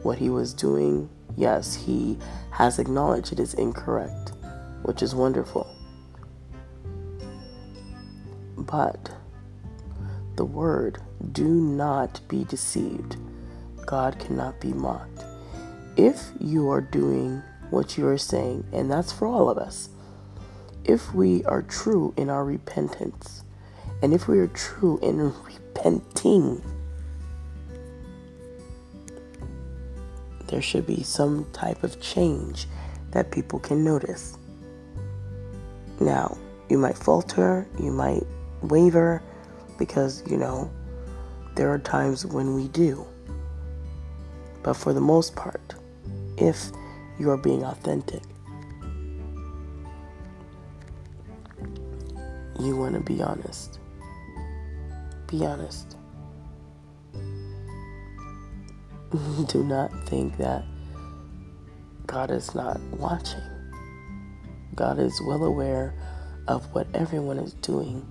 What 0.03 0.19
he 0.19 0.31
was 0.31 0.53
doing, 0.53 1.09
yes, 1.37 1.75
he 1.75 2.19
has 2.51 2.79
acknowledged 2.79 3.33
it 3.33 3.41
is 3.41 3.55
incorrect, 3.55 4.33
which 4.83 5.03
is 5.03 5.15
wonderful. 5.15 5.75
But 8.57 9.11
the 10.37 10.45
word, 10.45 11.03
do 11.33 11.49
not 11.49 12.21
be 12.29 12.45
deceived. 12.45 13.17
God 13.85 14.19
cannot 14.19 14.61
be 14.61 14.73
mocked. 14.73 15.25
If 15.97 16.31
you 16.39 16.71
are 16.71 16.81
doing 16.81 17.43
what 17.69 17.99
you 17.99 18.07
are 18.07 18.19
saying, 18.19 18.65
and 18.73 18.91
that's 18.91 19.13
for 19.13 19.27
all 19.27 19.51
of 19.51 19.59
us, 19.59 19.91
if 20.85 21.13
we 21.15 21.45
are 21.45 21.63
true 21.63 22.15
in 22.17 22.31
our 22.31 22.45
repentance, 22.45 23.43
and 24.03 24.15
if 24.15 24.29
we 24.29 24.39
are 24.39 24.47
true 24.49 24.99
in 25.03 25.33
repenting, 25.45 26.63
there 30.47 30.63
should 30.63 30.87
be 30.87 31.03
some 31.03 31.47
type 31.53 31.83
of 31.85 32.01
change 32.01 32.67
that 33.11 33.31
people 33.31 33.59
can 33.59 33.85
notice. 33.85 34.39
Now, 36.01 36.39
you 36.71 36.79
might 36.79 36.97
falter, 36.97 37.69
you 37.79 37.93
might 37.93 38.27
waver, 38.63 39.23
because, 39.79 40.23
you 40.27 40.39
know, 40.39 40.71
there 41.57 41.71
are 41.71 41.79
times 41.79 42.25
when 42.25 42.55
we 42.55 42.69
do. 42.69 43.07
But 44.63 44.75
for 44.75 44.93
the 44.93 45.01
most 45.01 45.37
part, 45.37 45.75
if 46.39 46.71
you 47.19 47.31
are 47.31 47.37
being 47.37 47.65
authentic, 47.65 48.23
you 52.59 52.77
want 52.77 52.95
to 52.95 53.01
be 53.01 53.23
honest. 53.23 53.79
Be 55.27 55.45
honest. 55.45 55.97
Do 59.49 59.65
not 59.65 59.91
think 60.09 60.37
that 60.39 60.65
God 62.07 62.31
is 62.31 62.55
not 62.55 62.81
watching. 62.93 63.60
God 64.75 64.99
is 64.99 65.21
well 65.27 65.45
aware 65.45 65.95
of 66.49 66.73
what 66.75 66.87
everyone 66.95 67.39
is 67.39 67.53
doing 67.55 68.07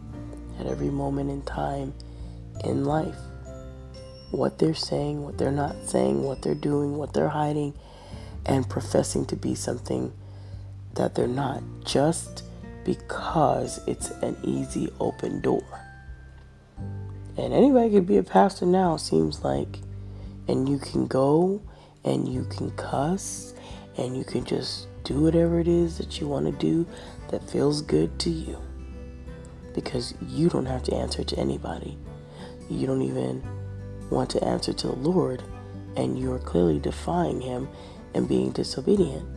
at 0.60 0.68
every 0.68 0.90
moment 0.90 1.30
in 1.30 1.42
time 1.44 1.94
in 2.64 2.86
life. 2.86 3.18
What 4.32 4.60
they're 4.60 4.76
saying, 4.76 5.24
what 5.24 5.38
they're 5.38 5.52
not 5.52 5.76
saying, 5.86 6.24
what 6.24 6.42
they're 6.42 6.54
doing, 6.54 6.98
what 6.98 7.14
they're 7.14 7.30
hiding, 7.30 7.74
and 8.46 8.70
professing 8.70 9.26
to 9.28 9.36
be 9.36 9.56
something 9.56 10.14
that 10.96 11.16
they're 11.16 11.28
not 11.28 11.64
just 11.84 12.44
because 12.86 13.80
it's 13.88 14.12
an 14.22 14.36
easy 14.44 14.90
open 15.00 15.42
door. 15.42 15.64
And 17.38 17.54
anybody 17.54 17.90
could 17.92 18.06
be 18.06 18.18
a 18.18 18.24
pastor 18.24 18.66
now, 18.66 18.98
seems 18.98 19.44
like. 19.44 19.80
And 20.48 20.68
you 20.68 20.78
can 20.78 21.08
go 21.08 21.62
and 22.04 22.28
you 22.28 22.44
can 22.46 22.72
cuss 22.72 23.54
and 23.98 24.18
you 24.18 24.24
can 24.24 24.44
just 24.44 24.88
do 25.10 25.22
whatever 25.22 25.60
it 25.60 25.68
is 25.68 25.98
that 25.98 26.22
you 26.22 26.28
want 26.28 26.46
to 26.46 26.52
do 26.52 26.86
that 27.30 27.50
feels 27.50 27.82
good 27.82 28.20
to 28.20 28.30
you. 28.30 28.62
Because 29.74 30.14
you 30.22 30.50
don't 30.50 30.68
have 30.68 30.84
to 30.84 30.96
answer 30.96 31.24
to 31.24 31.40
anybody. 31.40 31.98
You 32.70 32.86
don't 32.86 33.02
even 33.02 33.44
want 34.12 34.30
to 34.32 34.44
answer 34.44 34.72
to 34.72 34.88
the 34.88 34.96
Lord, 34.96 35.42
and 35.96 36.18
you 36.18 36.32
are 36.32 36.40
clearly 36.40 36.78
defying 36.78 37.42
Him 37.42 37.68
and 38.14 38.30
being 38.30 38.52
disobedient. 38.52 39.28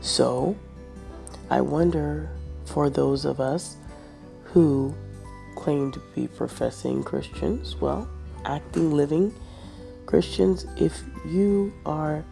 So, 0.00 0.56
I 1.50 1.60
wonder 1.60 2.30
for 2.64 2.88
those 2.88 3.26
of 3.26 3.38
us 3.38 3.76
who 4.44 4.94
claim 5.56 5.92
to 5.92 6.00
be 6.14 6.26
professing 6.26 7.02
Christians, 7.02 7.76
well, 7.76 8.08
acting, 8.46 8.92
living 8.92 9.34
Christians, 10.06 10.64
if 10.78 11.02
you 11.26 11.74
are 11.84 12.24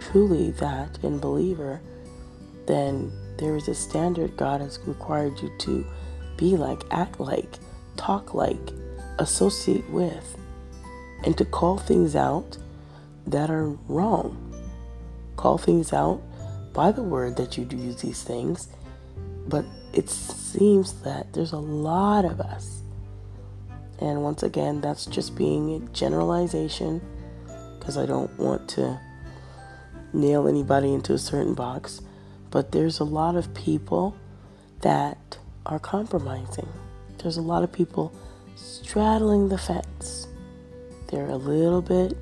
truly 0.00 0.50
that 0.52 0.98
and 1.04 1.20
believer, 1.20 1.80
then 2.66 3.12
there 3.38 3.56
is 3.56 3.68
a 3.68 3.74
standard 3.74 4.36
God 4.36 4.60
has 4.60 4.78
required 4.86 5.40
you 5.40 5.50
to 5.58 5.86
be 6.36 6.56
like, 6.56 6.82
act 6.90 7.20
like, 7.20 7.58
talk 7.96 8.34
like, 8.34 8.72
associate 9.18 9.88
with, 9.90 10.36
and 11.24 11.36
to 11.38 11.44
call 11.44 11.78
things 11.78 12.16
out 12.16 12.56
that 13.26 13.50
are 13.50 13.68
wrong. 13.88 14.40
Call 15.36 15.58
things 15.58 15.92
out 15.92 16.22
by 16.72 16.92
the 16.92 17.02
word 17.02 17.36
that 17.36 17.56
you 17.56 17.64
do 17.64 17.76
use 17.76 18.02
these 18.02 18.22
things, 18.22 18.68
but 19.46 19.64
it 19.92 20.10
seems 20.10 20.92
that 21.02 21.32
there's 21.32 21.52
a 21.52 21.58
lot 21.58 22.24
of 22.24 22.40
us. 22.40 22.82
And 24.00 24.22
once 24.22 24.42
again, 24.42 24.80
that's 24.80 25.06
just 25.06 25.36
being 25.36 25.74
a 25.74 25.78
generalization 25.92 27.00
because 27.78 27.96
I 27.96 28.06
don't 28.06 28.36
want 28.38 28.68
to 28.70 29.00
nail 30.12 30.48
anybody 30.48 30.92
into 30.92 31.12
a 31.12 31.18
certain 31.18 31.54
box. 31.54 32.00
But 32.54 32.70
there's 32.70 33.00
a 33.00 33.04
lot 33.04 33.34
of 33.34 33.52
people 33.52 34.14
that 34.82 35.38
are 35.66 35.80
compromising. 35.80 36.68
There's 37.18 37.36
a 37.36 37.42
lot 37.42 37.64
of 37.64 37.72
people 37.72 38.14
straddling 38.54 39.48
the 39.48 39.58
fence. 39.58 40.28
They're 41.08 41.30
a 41.30 41.36
little 41.36 41.82
bit 41.82 42.16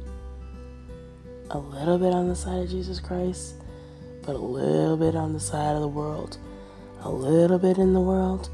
a 1.51 1.59
little 1.59 1.99
bit 1.99 2.15
on 2.15 2.29
the 2.29 2.35
side 2.35 2.63
of 2.63 2.71
Jesus 2.71 2.99
Christ, 2.99 3.57
but 4.25 4.35
a 4.35 4.39
little 4.39 4.97
bit 4.97 5.15
on 5.15 5.35
the 5.35 5.41
side 5.41 5.75
of 5.75 5.83
the 5.83 5.89
world. 5.89 6.39
A 7.03 7.11
little 7.11 7.59
bit 7.59 7.77
in 7.77 7.93
the 7.93 8.01
world, 8.01 8.49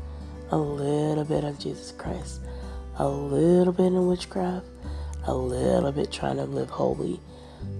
a 0.51 0.59
little 0.59 1.25
bit 1.25 1.45
of 1.45 1.61
Jesus 1.61 1.93
Christ. 1.93 2.41
A 2.97 3.07
little 3.07 3.73
bit 3.73 3.87
in 3.87 4.09
witchcraft, 4.09 4.67
a 5.29 5.33
little 5.33 5.93
bit 5.93 6.11
trying 6.11 6.39
to 6.39 6.45
live 6.45 6.71
holy. 6.71 7.21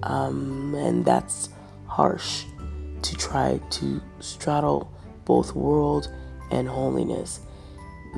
Um, 0.03 0.73
and 0.73 1.03
that's 1.03 1.49
harsh 1.85 2.45
to 3.03 3.15
try 3.15 3.59
to 3.71 4.01
straddle 4.19 4.91
both 5.25 5.55
world 5.55 6.11
and 6.51 6.67
holiness. 6.67 7.39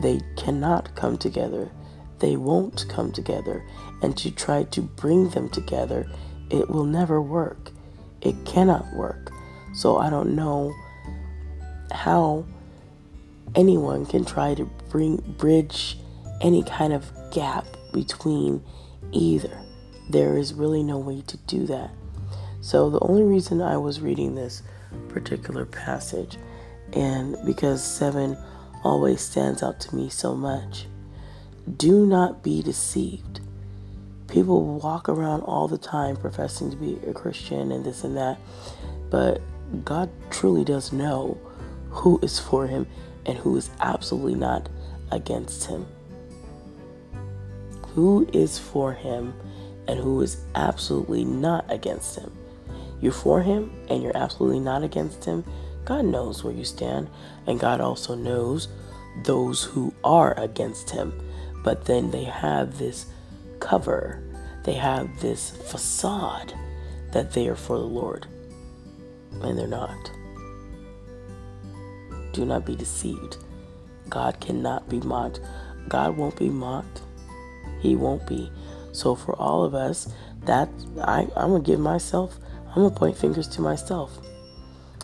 They 0.01 0.21
cannot 0.37 0.95
come 0.95 1.17
together. 1.17 1.69
They 2.19 2.35
won't 2.35 2.85
come 2.87 3.11
together. 3.11 3.65
And 4.01 4.15
to 4.17 4.31
try 4.31 4.63
to 4.63 4.81
bring 4.81 5.29
them 5.29 5.49
together, 5.49 6.09
it 6.49 6.69
will 6.69 6.85
never 6.85 7.21
work. 7.21 7.71
It 8.21 8.45
cannot 8.45 8.93
work. 8.93 9.31
So 9.73 9.97
I 9.97 10.09
don't 10.09 10.35
know 10.35 10.73
how 11.91 12.45
anyone 13.55 14.05
can 14.05 14.25
try 14.25 14.53
to 14.55 14.65
bring 14.89 15.17
bridge 15.37 15.97
any 16.41 16.63
kind 16.63 16.93
of 16.93 17.11
gap 17.31 17.65
between 17.93 18.63
either. 19.11 19.61
There 20.09 20.37
is 20.37 20.53
really 20.53 20.83
no 20.83 20.97
way 20.97 21.21
to 21.27 21.37
do 21.37 21.65
that. 21.67 21.91
So 22.61 22.89
the 22.89 22.99
only 22.99 23.23
reason 23.23 23.61
I 23.61 23.77
was 23.77 24.01
reading 24.01 24.35
this 24.35 24.61
particular 25.09 25.65
passage 25.65 26.37
and 26.93 27.35
because 27.45 27.83
7 27.83 28.37
always 28.83 29.21
stands 29.21 29.63
out 29.63 29.79
to 29.81 29.95
me 29.95 30.09
so 30.09 30.35
much. 30.35 30.85
Do 31.77 32.05
not 32.05 32.43
be 32.43 32.61
deceived. 32.61 33.39
People 34.27 34.79
walk 34.79 35.09
around 35.09 35.41
all 35.41 35.67
the 35.67 35.77
time 35.77 36.15
professing 36.15 36.69
to 36.71 36.77
be 36.77 36.99
a 37.07 37.13
Christian 37.13 37.71
and 37.71 37.83
this 37.83 38.03
and 38.03 38.15
that, 38.17 38.39
but 39.09 39.41
God 39.83 40.09
truly 40.29 40.63
does 40.63 40.91
know 40.91 41.37
who 41.89 42.19
is 42.21 42.39
for 42.39 42.67
him 42.67 42.87
and 43.25 43.37
who 43.37 43.57
is 43.57 43.69
absolutely 43.79 44.35
not 44.35 44.69
against 45.11 45.65
him. 45.65 45.85
Who 47.89 48.27
is 48.33 48.57
for 48.57 48.93
him 48.93 49.33
and 49.87 49.99
who 49.99 50.21
is 50.21 50.37
absolutely 50.55 51.25
not 51.25 51.65
against 51.69 52.17
him. 52.17 52.31
You're 53.01 53.11
for 53.11 53.41
him 53.41 53.71
and 53.89 54.01
you're 54.01 54.15
absolutely 54.15 54.59
not 54.59 54.83
against 54.83 55.25
him. 55.25 55.43
God 55.83 56.05
knows 56.05 56.43
where 56.43 56.53
you 56.53 56.63
stand, 56.63 57.09
and 57.47 57.59
God 57.59 57.81
also 57.81 58.15
knows 58.15 58.67
those 59.23 59.63
who 59.63 59.93
are 60.03 60.39
against 60.39 60.91
him. 60.91 61.19
But 61.63 61.85
then 61.85 62.11
they 62.11 62.23
have 62.23 62.77
this 62.77 63.07
cover, 63.59 64.21
they 64.63 64.73
have 64.73 65.19
this 65.19 65.51
facade 65.51 66.53
that 67.11 67.33
they 67.33 67.47
are 67.47 67.55
for 67.55 67.77
the 67.77 67.83
Lord, 67.83 68.27
and 69.41 69.57
they're 69.57 69.67
not. 69.67 70.11
Do 72.33 72.45
not 72.45 72.65
be 72.65 72.75
deceived. 72.75 73.37
God 74.09 74.39
cannot 74.39 74.87
be 74.87 74.99
mocked. 75.01 75.41
God 75.89 76.15
won't 76.17 76.37
be 76.37 76.49
mocked. 76.49 77.01
He 77.79 77.95
won't 77.95 78.25
be. 78.27 78.51
So 78.91 79.15
for 79.15 79.35
all 79.35 79.63
of 79.63 79.73
us, 79.73 80.13
that 80.45 80.69
I, 81.01 81.27
I'm 81.35 81.51
gonna 81.51 81.61
give 81.61 81.79
myself, 81.79 82.37
I'm 82.71 82.83
gonna 82.83 82.95
point 82.95 83.17
fingers 83.17 83.49
to 83.49 83.61
myself. 83.61 84.17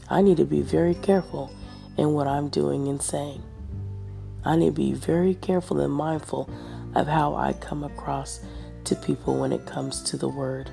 I 0.10 0.22
need 0.22 0.38
to 0.38 0.46
be 0.46 0.62
very 0.62 0.96
careful 0.96 1.52
in 1.98 2.14
what 2.14 2.26
I'm 2.26 2.48
doing 2.48 2.88
and 2.88 3.02
saying. 3.02 3.44
I 4.46 4.56
need 4.56 4.68
to 4.68 4.72
be 4.72 4.94
very 4.94 5.36
careful 5.36 5.82
and 5.82 5.92
mindful 5.92 6.50
of 6.96 7.08
how 7.08 7.36
I 7.36 7.52
come 7.52 7.84
across 7.84 8.40
to 8.86 8.96
people 8.96 9.38
when 9.38 9.52
it 9.52 9.66
comes 9.66 10.02
to 10.04 10.18
the 10.18 10.30
word. 10.30 10.72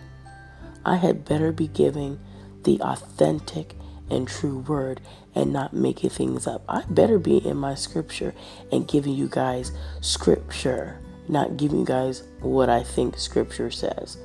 I 0.85 0.95
had 0.97 1.25
better 1.25 1.51
be 1.51 1.67
giving 1.67 2.21
the 2.63 2.81
authentic 2.81 3.75
and 4.09 4.29
true 4.29 4.59
word 4.61 5.01
and 5.35 5.53
not 5.53 5.73
making 5.73 6.11
things 6.11 6.47
up. 6.47 6.63
I 6.69 6.85
better 6.89 7.19
be 7.19 7.39
in 7.39 7.57
my 7.57 7.75
scripture 7.75 8.35
and 8.71 8.87
giving 8.87 9.15
you 9.15 9.29
guys 9.29 9.73
scripture, 10.01 11.01
not 11.27 11.57
giving 11.57 11.81
you 11.81 11.87
guys 11.87 12.23
what 12.41 12.69
I 12.69 12.85
think 12.85 13.19
scripture 13.19 13.73
says. 13.73 14.17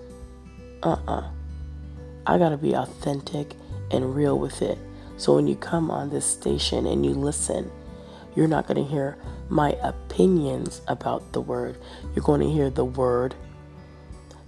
Uh 0.83 0.91
uh-uh. 0.91 1.21
uh 1.21 1.29
I 2.25 2.37
gotta 2.37 2.57
be 2.57 2.73
authentic 2.73 3.55
and 3.91 4.15
real 4.15 4.37
with 4.37 4.61
it. 4.61 4.77
So 5.17 5.35
when 5.35 5.47
you 5.47 5.55
come 5.55 5.91
on 5.91 6.09
this 6.09 6.25
station 6.25 6.85
and 6.85 7.05
you 7.05 7.13
listen, 7.13 7.71
you're 8.35 8.47
not 8.47 8.67
going 8.67 8.81
to 8.81 8.89
hear 8.89 9.17
my 9.49 9.71
opinions 9.83 10.81
about 10.87 11.33
the 11.33 11.41
word. 11.41 11.75
You're 12.15 12.23
going 12.23 12.41
to 12.41 12.49
hear 12.49 12.69
the 12.69 12.85
word 12.85 13.35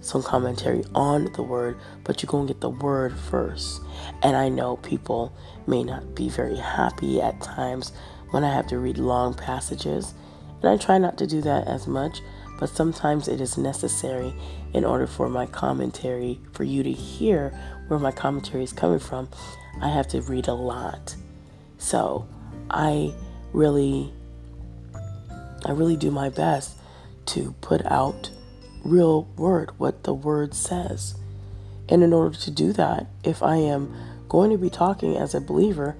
some 0.00 0.22
commentary 0.22 0.84
on 0.94 1.32
the 1.34 1.42
word, 1.42 1.76
but 2.04 2.22
you're 2.22 2.30
going 2.30 2.46
to 2.46 2.54
get 2.54 2.60
the 2.60 2.70
word 2.70 3.16
first. 3.16 3.80
And 4.22 4.36
I 4.36 4.48
know 4.48 4.76
people 4.78 5.32
may 5.66 5.84
not 5.84 6.14
be 6.14 6.28
very 6.28 6.56
happy 6.56 7.20
at 7.20 7.40
times 7.40 7.92
when 8.30 8.42
I 8.42 8.52
have 8.52 8.66
to 8.68 8.78
read 8.78 8.98
long 8.98 9.34
passages, 9.34 10.14
and 10.60 10.70
I 10.70 10.76
try 10.76 10.98
not 10.98 11.18
to 11.18 11.26
do 11.26 11.40
that 11.42 11.68
as 11.68 11.86
much, 11.86 12.20
but 12.58 12.68
sometimes 12.68 13.28
it 13.28 13.40
is 13.40 13.58
necessary 13.58 14.34
in 14.72 14.84
order 14.84 15.06
for 15.06 15.28
my 15.28 15.46
commentary, 15.46 16.40
for 16.52 16.64
you 16.64 16.82
to 16.82 16.92
hear 16.92 17.50
where 17.88 17.98
my 17.98 18.12
commentary 18.12 18.64
is 18.64 18.72
coming 18.72 18.98
from. 18.98 19.28
I 19.80 19.88
have 19.88 20.08
to 20.08 20.20
read 20.22 20.48
a 20.48 20.54
lot. 20.54 21.16
So 21.78 22.26
I 22.70 23.12
really, 23.52 24.12
I 25.64 25.72
really 25.72 25.96
do 25.96 26.10
my 26.10 26.28
best 26.28 26.76
to 27.26 27.54
put 27.60 27.84
out 27.86 28.30
real 28.84 29.24
word, 29.36 29.70
what 29.78 30.04
the 30.04 30.14
word 30.14 30.54
says. 30.54 31.14
And 31.88 32.02
in 32.02 32.12
order 32.12 32.36
to 32.36 32.50
do 32.50 32.72
that, 32.72 33.06
if 33.24 33.42
I 33.42 33.56
am 33.56 33.94
going 34.28 34.50
to 34.50 34.58
be 34.58 34.70
talking 34.70 35.16
as 35.16 35.34
a 35.34 35.40
believer, 35.40 35.96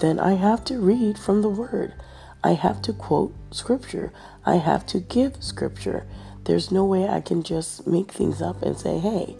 then 0.00 0.20
I 0.20 0.34
have 0.34 0.64
to 0.66 0.78
read 0.78 1.18
from 1.18 1.42
the 1.42 1.48
word. 1.48 1.94
I 2.44 2.52
have 2.52 2.82
to 2.82 2.92
quote 2.92 3.34
scripture. 3.50 4.12
I 4.44 4.56
have 4.56 4.86
to 4.86 5.00
give 5.00 5.42
scripture. 5.42 6.06
There's 6.44 6.70
no 6.70 6.84
way 6.84 7.08
I 7.08 7.20
can 7.20 7.42
just 7.42 7.86
make 7.86 8.10
things 8.10 8.42
up 8.42 8.62
and 8.62 8.76
say, 8.76 8.98
hey, 8.98 9.36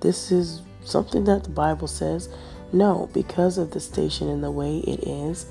this 0.00 0.32
is 0.32 0.62
something 0.84 1.24
that 1.24 1.44
the 1.44 1.50
Bible 1.50 1.88
says. 1.88 2.28
No, 2.72 3.10
because 3.12 3.58
of 3.58 3.72
the 3.72 3.80
station 3.80 4.28
and 4.28 4.42
the 4.42 4.50
way 4.50 4.78
it 4.78 5.06
is, 5.06 5.46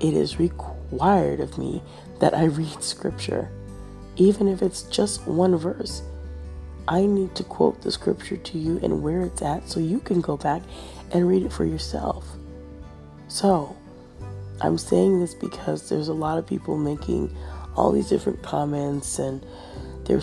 it 0.00 0.14
is 0.14 0.38
required 0.38 1.40
of 1.40 1.58
me 1.58 1.82
that 2.20 2.34
I 2.34 2.44
read 2.44 2.82
scripture 2.82 3.50
even 4.20 4.48
if 4.48 4.60
it's 4.60 4.82
just 4.82 5.26
one 5.26 5.56
verse. 5.56 6.02
I 6.86 7.06
need 7.06 7.34
to 7.36 7.44
quote 7.44 7.80
the 7.80 7.90
scripture 7.90 8.36
to 8.36 8.58
you 8.58 8.78
and 8.82 9.02
where 9.02 9.22
it's 9.22 9.40
at 9.40 9.68
so 9.68 9.80
you 9.80 9.98
can 10.00 10.20
go 10.20 10.36
back 10.36 10.62
and 11.12 11.26
read 11.26 11.44
it 11.44 11.52
for 11.52 11.64
yourself. 11.64 12.26
So, 13.28 13.76
I'm 14.60 14.78
saying 14.78 15.20
this 15.20 15.34
because 15.34 15.88
there's 15.88 16.08
a 16.08 16.14
lot 16.14 16.38
of 16.38 16.46
people 16.46 16.76
making 16.76 17.34
all 17.76 17.92
these 17.92 18.08
different 18.08 18.42
comments 18.42 19.18
and 19.18 19.44
they're, 20.04 20.20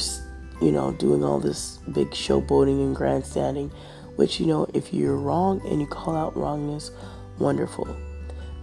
you 0.61 0.71
know, 0.71 0.91
doing 0.93 1.23
all 1.23 1.39
this 1.39 1.77
big 1.91 2.11
showboating 2.11 2.81
and 2.81 2.95
grandstanding, 2.95 3.71
which, 4.15 4.39
you 4.39 4.45
know, 4.45 4.67
if 4.73 4.93
you're 4.93 5.15
wrong 5.15 5.61
and 5.67 5.81
you 5.81 5.87
call 5.87 6.15
out 6.15 6.35
wrongness, 6.37 6.91
wonderful. 7.39 7.87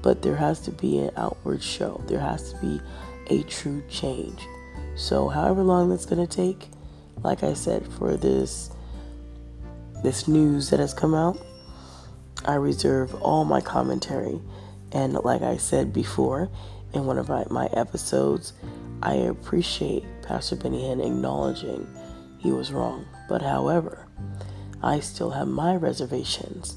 But 0.02 0.22
there 0.22 0.37
has 0.37 0.60
to 0.60 0.70
be 0.70 0.98
an 0.98 1.10
outward 1.16 1.62
show, 1.62 2.02
there 2.06 2.20
has 2.20 2.52
to 2.52 2.60
be 2.60 2.80
a 3.28 3.42
true 3.44 3.82
change. 3.88 4.46
So, 4.96 5.28
however 5.28 5.62
long 5.62 5.88
that's 5.90 6.06
going 6.06 6.24
to 6.24 6.37
take, 6.37 6.68
like 7.22 7.42
I 7.42 7.54
said, 7.54 7.87
for 7.98 8.16
this 8.16 8.70
this 10.02 10.28
news 10.28 10.68
that 10.68 10.80
has 10.80 10.92
come 10.92 11.14
out, 11.14 11.38
I 12.44 12.56
reserve 12.56 13.14
all 13.22 13.46
my 13.46 13.62
commentary. 13.62 14.38
And 14.94 15.14
like 15.24 15.42
I 15.42 15.57
said 15.57 15.92
before 15.92 16.48
in 16.94 17.04
one 17.04 17.18
of 17.18 17.28
my, 17.28 17.44
my 17.50 17.66
episodes, 17.72 18.52
I 19.02 19.14
appreciate 19.14 20.04
Pastor 20.22 20.57
Benny 20.57 20.83
Hinn 20.83 21.04
acknowledging 21.04 21.87
he 22.38 22.52
was 22.52 22.72
wrong. 22.72 23.04
But 23.28 23.42
however, 23.42 24.07
I 24.83 25.00
still 25.00 25.30
have 25.30 25.48
my 25.48 25.74
reservations. 25.74 26.76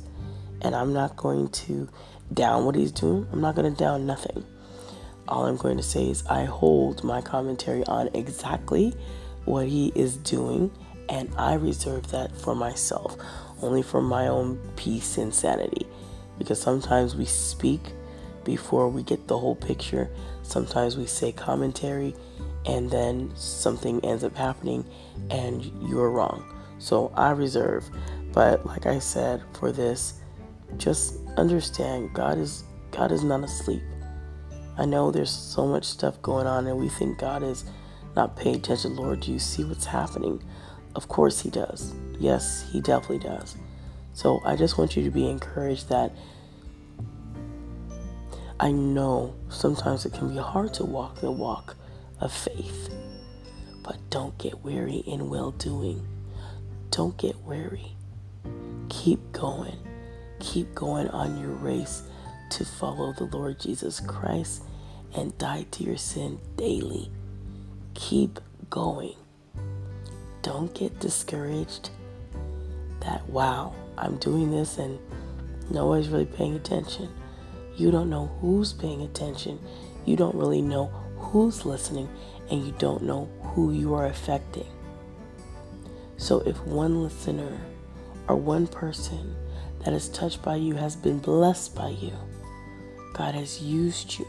And 0.62 0.76
I'm 0.76 0.92
not 0.92 1.16
going 1.16 1.50
to 1.50 1.88
down 2.34 2.66
what 2.66 2.76
he's 2.76 2.92
doing. 2.92 3.28
I'm 3.32 3.42
not 3.42 3.56
going 3.56 3.72
to 3.72 3.78
down 3.78 4.08
nothing. 4.08 4.44
All 5.28 5.46
I'm 5.46 5.58
going 5.58 5.78
to 5.78 5.84
say 5.84 6.10
is 6.10 6.26
I 6.26 6.46
hold 6.46 7.04
my 7.04 7.22
commentary 7.22 7.84
on 7.86 8.10
exactly 8.16 8.96
what 9.46 9.68
he 9.68 9.92
is 9.94 10.18
doing, 10.18 10.72
and 11.10 11.30
I 11.38 11.54
reserve 11.54 12.10
that 12.12 12.36
for 12.36 12.56
myself, 12.56 13.16
only 13.62 13.82
for 13.82 14.02
my 14.02 14.28
own 14.28 14.58
peace 14.76 15.18
and 15.18 15.34
sanity. 15.34 15.86
Because 16.38 16.62
sometimes 16.62 17.16
we 17.16 17.26
speak 17.26 17.82
before 18.48 18.88
we 18.88 19.04
get 19.04 19.28
the 19.28 19.38
whole 19.38 19.58
picture, 19.58 20.10
sometimes 20.42 20.96
we 20.96 21.06
say 21.06 21.34
commentary, 21.34 22.16
and 22.66 22.90
then 22.90 23.30
something 23.36 24.00
ends 24.06 24.24
up 24.24 24.38
happening, 24.38 24.86
and 25.30 25.66
you're 25.88 26.10
wrong. 26.10 26.46
So 26.80 27.12
I 27.14 27.32
reserve. 27.32 27.84
But 28.32 28.66
like 28.66 28.86
I 28.86 29.00
said, 29.00 29.44
for 29.60 29.74
this, 29.74 30.22
just 30.78 31.18
understand 31.36 32.14
God 32.14 32.38
is 32.38 32.64
God 32.92 33.12
is 33.12 33.24
not 33.24 33.44
asleep. 33.44 33.84
I 34.78 34.86
know 34.86 35.12
there's 35.12 35.30
so 35.30 35.66
much 35.66 35.84
stuff 35.84 36.22
going 36.22 36.48
on 36.48 36.68
and 36.68 36.78
we 36.78 36.88
think 36.88 37.18
God 37.18 37.44
is 37.44 37.66
not 38.16 38.38
paying 38.38 38.56
attention. 38.58 38.96
Lord, 38.96 39.22
do 39.22 39.34
you 39.34 39.40
see 39.40 39.64
what's 39.66 39.86
happening? 39.86 40.42
Of 40.96 41.10
course 41.10 41.42
He 41.42 41.50
does. 41.50 41.94
Yes, 42.20 42.66
He 42.72 42.80
definitely 42.80 43.28
does. 43.28 43.58
So 44.14 44.42
I 44.46 44.56
just 44.56 44.78
want 44.78 44.96
you 44.96 45.04
to 45.04 45.12
be 45.12 45.30
encouraged 45.30 45.90
that 45.90 46.16
I 48.60 48.72
know 48.72 49.36
sometimes 49.50 50.06
it 50.06 50.14
can 50.14 50.30
be 50.30 50.38
hard 50.38 50.74
to 50.76 50.84
walk 50.84 51.22
the 51.22 51.32
walk 51.32 51.76
of 52.20 52.34
faith, 52.34 52.90
but 53.84 53.98
don't 54.10 54.36
get 54.40 54.64
weary 54.64 55.04
in 55.06 55.30
well 55.30 55.52
doing. 55.52 56.06
Don't 56.90 57.16
get 57.18 57.38
weary. 57.42 57.96
Keep 58.90 59.32
going. 59.32 59.78
Keep 60.40 60.74
going 60.74 61.08
on 61.10 61.40
your 61.40 61.52
race 61.52 62.04
to 62.52 62.66
follow 62.66 63.14
the 63.14 63.26
Lord 63.26 63.60
Jesus 63.60 64.00
Christ 64.00 64.64
and 65.16 65.38
die 65.38 65.68
to 65.72 65.84
your 65.84 65.98
sin 65.98 66.40
daily. 66.56 67.12
Keep 67.94 68.40
going. 68.72 69.16
Don't 70.42 70.74
get 70.74 71.00
discouraged 71.00 71.92
that, 73.02 73.28
wow, 73.30 73.76
I'm 73.98 74.18
doing 74.18 74.50
this 74.50 74.80
and 74.80 74.98
no 75.70 75.86
one's 75.86 76.10
really 76.10 76.26
paying 76.26 76.56
attention. 76.56 77.10
You 77.78 77.92
don't 77.92 78.10
know 78.10 78.26
who's 78.42 78.74
paying 78.74 79.04
attention. 79.04 79.60
You 80.06 80.16
don't 80.16 80.36
really 80.36 80.62
know 80.62 80.88
who's 81.18 81.66
listening, 81.66 82.10
and 82.50 82.66
you 82.66 82.74
don't 82.80 83.04
know 83.04 83.30
who 83.42 83.72
you 83.72 83.94
are 83.94 84.08
affecting. 84.08 84.66
So, 86.18 86.40
if 86.42 86.60
one 86.66 87.04
listener 87.04 87.56
or 88.28 88.36
one 88.36 88.68
person 88.68 89.36
that 89.86 89.94
is 89.94 90.10
touched 90.10 90.42
by 90.42 90.56
you 90.56 90.76
has 90.76 90.96
been 90.96 91.20
blessed 91.20 91.76
by 91.76 91.90
you, 91.90 92.14
God 93.14 93.36
has 93.36 93.62
used 93.62 94.18
you 94.18 94.28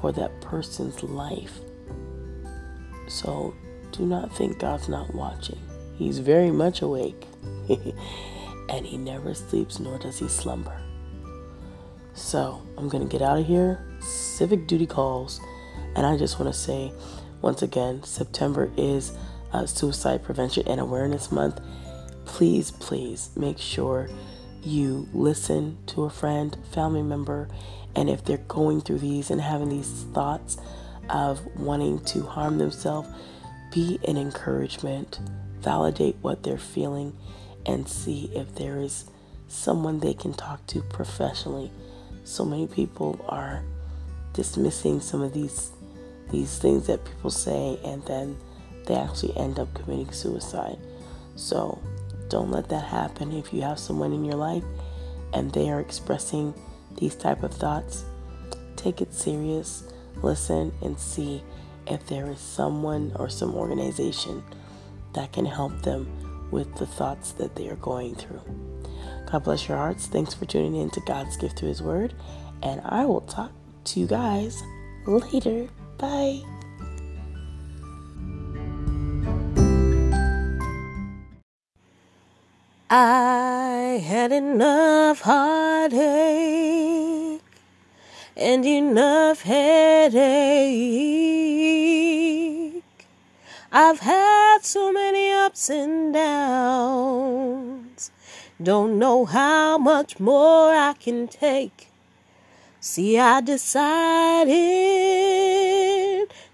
for 0.00 0.12
that 0.12 0.40
person's 0.40 1.02
life. 1.02 1.60
So 3.08 3.54
do 3.92 4.04
not 4.04 4.34
think 4.36 4.58
God's 4.58 4.88
not 4.88 5.14
watching. 5.14 5.60
He's 5.96 6.18
very 6.18 6.50
much 6.50 6.82
awake. 6.82 7.26
and 8.68 8.84
he 8.84 8.96
never 8.96 9.34
sleeps 9.34 9.80
nor 9.80 9.98
does 9.98 10.18
he 10.18 10.28
slumber. 10.28 10.85
So 12.16 12.62
I'm 12.76 12.88
going 12.88 13.06
to 13.06 13.10
get 13.10 13.22
out 13.22 13.38
of 13.38 13.46
here. 13.46 13.84
Civic 14.00 14.66
duty 14.66 14.86
calls. 14.86 15.40
And 15.94 16.04
I 16.04 16.16
just 16.16 16.40
want 16.40 16.52
to 16.52 16.58
say 16.58 16.92
once 17.42 17.62
again 17.62 18.02
September 18.02 18.72
is 18.76 19.12
uh, 19.52 19.66
Suicide 19.66 20.24
Prevention 20.24 20.66
and 20.66 20.80
Awareness 20.80 21.30
Month. 21.30 21.60
Please, 22.24 22.70
please 22.72 23.30
make 23.36 23.58
sure 23.58 24.08
you 24.62 25.08
listen 25.12 25.78
to 25.86 26.04
a 26.04 26.10
friend, 26.10 26.56
family 26.72 27.02
member, 27.02 27.48
and 27.94 28.10
if 28.10 28.24
they're 28.24 28.38
going 28.48 28.80
through 28.80 28.98
these 28.98 29.30
and 29.30 29.40
having 29.40 29.68
these 29.68 30.04
thoughts 30.12 30.58
of 31.08 31.46
wanting 31.56 32.02
to 32.06 32.22
harm 32.22 32.58
themselves, 32.58 33.08
be 33.72 34.00
an 34.08 34.16
encouragement, 34.16 35.20
validate 35.60 36.16
what 36.20 36.42
they're 36.42 36.58
feeling, 36.58 37.16
and 37.64 37.88
see 37.88 38.30
if 38.34 38.54
there 38.56 38.78
is 38.78 39.04
someone 39.48 40.00
they 40.00 40.14
can 40.14 40.32
talk 40.32 40.66
to 40.66 40.82
professionally. 40.82 41.70
So 42.26 42.44
many 42.44 42.66
people 42.66 43.24
are 43.28 43.62
dismissing 44.32 45.00
some 45.00 45.22
of 45.22 45.32
these 45.32 45.70
these 46.32 46.58
things 46.58 46.88
that 46.88 47.04
people 47.04 47.30
say 47.30 47.78
and 47.84 48.04
then 48.04 48.36
they 48.86 48.96
actually 48.96 49.34
end 49.36 49.60
up 49.60 49.72
committing 49.74 50.10
suicide. 50.10 50.76
So 51.36 51.80
don't 52.28 52.50
let 52.50 52.68
that 52.70 52.84
happen 52.84 53.30
if 53.30 53.54
you 53.54 53.62
have 53.62 53.78
someone 53.78 54.12
in 54.12 54.24
your 54.24 54.34
life 54.34 54.64
and 55.32 55.52
they 55.52 55.70
are 55.70 55.78
expressing 55.78 56.52
these 56.98 57.14
type 57.14 57.44
of 57.44 57.54
thoughts. 57.54 58.04
Take 58.74 59.00
it 59.00 59.14
serious, 59.14 59.84
listen 60.20 60.72
and 60.82 60.98
see 60.98 61.44
if 61.86 62.04
there 62.08 62.26
is 62.26 62.40
someone 62.40 63.12
or 63.20 63.28
some 63.28 63.54
organization 63.54 64.42
that 65.14 65.32
can 65.32 65.46
help 65.46 65.80
them 65.82 66.50
with 66.50 66.74
the 66.74 66.86
thoughts 66.86 67.30
that 67.32 67.54
they 67.54 67.68
are 67.68 67.76
going 67.76 68.16
through. 68.16 68.42
God 69.30 69.44
bless 69.44 69.68
your 69.68 69.76
hearts. 69.76 70.06
Thanks 70.06 70.34
for 70.34 70.44
tuning 70.46 70.76
in 70.76 70.90
to 70.90 71.00
God's 71.00 71.36
gift 71.36 71.58
through 71.58 71.68
His 71.68 71.82
Word. 71.82 72.14
And 72.62 72.80
I 72.84 73.04
will 73.04 73.22
talk 73.22 73.52
to 73.84 74.00
you 74.00 74.06
guys 74.06 74.62
later. 75.06 75.68
Bye. 75.98 76.42
I 82.88 84.00
had 84.04 84.30
enough 84.30 85.22
heartache 85.22 85.96
and 88.36 88.64
enough 88.64 89.42
headache. 89.42 90.16
I've 93.72 93.98
had 93.98 94.58
so 94.64 94.92
many 94.92 95.32
ups 95.32 95.68
and 95.68 96.14
downs. 96.14 97.75
Don't 98.62 98.98
know 98.98 99.26
how 99.26 99.76
much 99.76 100.18
more 100.18 100.72
I 100.72 100.94
can 100.94 101.28
take. 101.28 101.88
See, 102.80 103.18
I 103.18 103.42
decided 103.42 104.54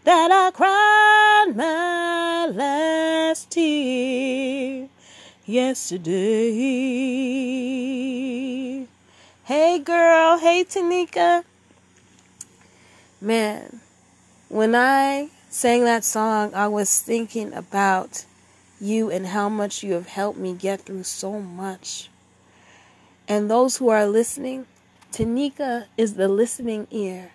that 0.02 0.32
I 0.32 0.50
cried 0.50 1.54
my 1.56 2.46
last 2.46 3.52
tear 3.52 4.88
yesterday. 5.46 6.08
Hey 9.44 9.78
girl, 9.78 10.38
hey 10.38 10.64
Tanika. 10.64 11.44
Man, 13.20 13.80
when 14.48 14.74
I 14.74 15.28
sang 15.50 15.84
that 15.84 16.02
song, 16.02 16.52
I 16.52 16.66
was 16.66 17.00
thinking 17.00 17.52
about 17.54 18.24
you 18.82 19.10
and 19.10 19.28
how 19.28 19.48
much 19.48 19.82
you 19.82 19.92
have 19.92 20.08
helped 20.08 20.38
me 20.38 20.52
get 20.54 20.82
through 20.82 21.04
so 21.04 21.38
much. 21.40 22.10
And 23.28 23.50
those 23.50 23.76
who 23.76 23.88
are 23.88 24.06
listening, 24.06 24.66
Tanika 25.12 25.86
is 25.96 26.14
the 26.14 26.28
listening 26.28 26.88
ear. 26.90 27.30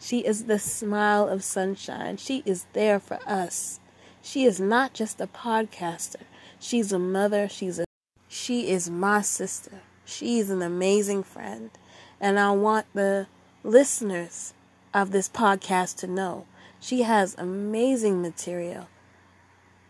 She 0.00 0.20
is 0.20 0.44
the 0.44 0.58
smile 0.58 1.28
of 1.28 1.42
sunshine. 1.44 2.16
She 2.16 2.42
is 2.46 2.66
there 2.72 3.00
for 3.00 3.18
us. 3.26 3.80
She 4.22 4.44
is 4.44 4.60
not 4.60 4.94
just 4.94 5.20
a 5.20 5.26
podcaster. 5.26 6.22
She's 6.60 6.92
a 6.92 6.98
mother. 6.98 7.48
She's 7.48 7.78
a 7.78 7.84
she 8.28 8.70
is 8.70 8.88
my 8.88 9.20
sister. 9.20 9.82
She's 10.04 10.50
an 10.50 10.62
amazing 10.62 11.24
friend. 11.24 11.70
And 12.20 12.38
I 12.38 12.52
want 12.52 12.86
the 12.94 13.26
listeners 13.64 14.54
of 14.94 15.10
this 15.10 15.28
podcast 15.28 15.96
to 15.98 16.06
know 16.06 16.46
she 16.80 17.02
has 17.02 17.34
amazing 17.38 18.22
material. 18.22 18.88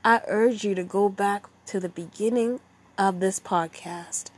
I 0.05 0.21
urge 0.27 0.65
you 0.65 0.75
to 0.75 0.83
go 0.83 1.09
back 1.09 1.47
to 1.67 1.79
the 1.79 1.89
beginning 1.89 2.59
of 2.99 3.21
this 3.21 3.39
podcast. 3.39 4.33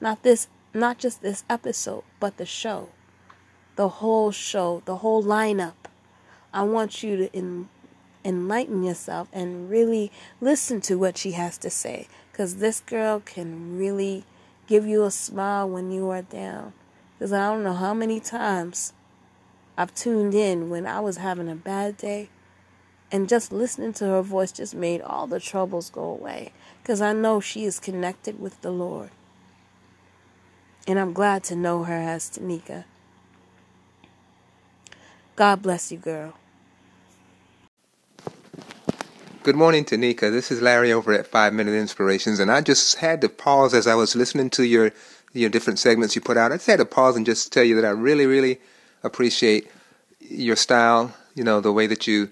Not 0.00 0.22
this 0.22 0.46
not 0.72 0.98
just 0.98 1.22
this 1.22 1.42
episode, 1.50 2.04
but 2.20 2.36
the 2.36 2.46
show. 2.46 2.90
The 3.74 3.88
whole 3.88 4.30
show, 4.30 4.80
the 4.84 4.98
whole 4.98 5.20
lineup. 5.20 5.90
I 6.54 6.62
want 6.62 7.02
you 7.02 7.16
to 7.16 7.36
en- 7.36 7.68
enlighten 8.24 8.84
yourself 8.84 9.26
and 9.32 9.68
really 9.68 10.12
listen 10.40 10.80
to 10.82 10.94
what 10.94 11.18
she 11.18 11.32
has 11.32 11.58
to 11.58 11.70
say 11.70 12.06
cuz 12.32 12.56
this 12.56 12.78
girl 12.78 13.18
can 13.18 13.76
really 13.76 14.22
give 14.68 14.86
you 14.86 15.02
a 15.02 15.10
smile 15.10 15.68
when 15.68 15.90
you 15.90 16.10
are 16.10 16.22
down. 16.22 16.74
Cuz 17.18 17.32
I 17.32 17.48
don't 17.50 17.64
know 17.64 17.74
how 17.74 17.92
many 17.92 18.20
times 18.20 18.92
I've 19.76 19.96
tuned 19.96 20.32
in 20.32 20.70
when 20.70 20.86
I 20.86 21.00
was 21.00 21.16
having 21.16 21.50
a 21.50 21.56
bad 21.56 21.96
day 21.96 22.28
and 23.12 23.28
just 23.28 23.52
listening 23.52 23.92
to 23.92 24.06
her 24.06 24.22
voice 24.22 24.50
just 24.50 24.74
made 24.74 25.02
all 25.02 25.26
the 25.26 25.38
troubles 25.38 25.90
go 25.90 26.02
away 26.02 26.50
because 26.82 27.02
I 27.02 27.12
know 27.12 27.40
she 27.40 27.64
is 27.64 27.78
connected 27.78 28.40
with 28.40 28.60
the 28.62 28.70
Lord. 28.70 29.10
And 30.88 30.98
I'm 30.98 31.12
glad 31.12 31.44
to 31.44 31.54
know 31.54 31.84
her 31.84 31.94
as 31.94 32.30
Tanika. 32.30 32.84
God 35.36 35.62
bless 35.62 35.92
you, 35.92 35.98
girl. 35.98 36.34
Good 39.42 39.56
morning, 39.56 39.84
Tanika. 39.84 40.30
This 40.30 40.50
is 40.50 40.62
Larry 40.62 40.92
over 40.92 41.12
at 41.12 41.26
Five 41.26 41.52
Minute 41.52 41.74
Inspirations, 41.74 42.38
and 42.38 42.50
I 42.50 42.60
just 42.60 42.96
had 42.98 43.20
to 43.20 43.28
pause 43.28 43.74
as 43.74 43.86
I 43.86 43.94
was 43.94 44.16
listening 44.16 44.50
to 44.50 44.64
your 44.64 44.92
your 45.32 45.50
different 45.50 45.78
segments 45.78 46.14
you 46.14 46.20
put 46.20 46.36
out. 46.36 46.52
I 46.52 46.56
just 46.56 46.66
had 46.66 46.78
to 46.78 46.84
pause 46.84 47.16
and 47.16 47.26
just 47.26 47.52
tell 47.52 47.64
you 47.64 47.74
that 47.76 47.84
I 47.84 47.90
really, 47.90 48.26
really 48.26 48.60
appreciate 49.02 49.68
your 50.20 50.56
style. 50.56 51.12
You 51.34 51.42
know, 51.42 51.60
the 51.60 51.72
way 51.72 51.86
that 51.88 52.06
you 52.06 52.30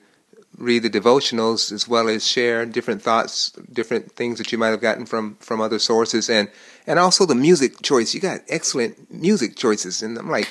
read 0.60 0.82
the 0.82 0.90
devotionals 0.90 1.72
as 1.72 1.88
well 1.88 2.08
as 2.08 2.26
share 2.26 2.66
different 2.66 3.02
thoughts, 3.02 3.50
different 3.72 4.12
things 4.12 4.38
that 4.38 4.52
you 4.52 4.58
might 4.58 4.68
have 4.68 4.80
gotten 4.80 5.06
from 5.06 5.36
from 5.36 5.60
other 5.60 5.78
sources, 5.78 6.28
and 6.28 6.50
and 6.86 6.98
also 6.98 7.26
the 7.26 7.34
music 7.34 7.82
choice. 7.82 8.14
You 8.14 8.20
got 8.20 8.40
excellent 8.48 9.12
music 9.12 9.56
choices, 9.56 10.02
and 10.02 10.18
I'm 10.18 10.30
like, 10.30 10.48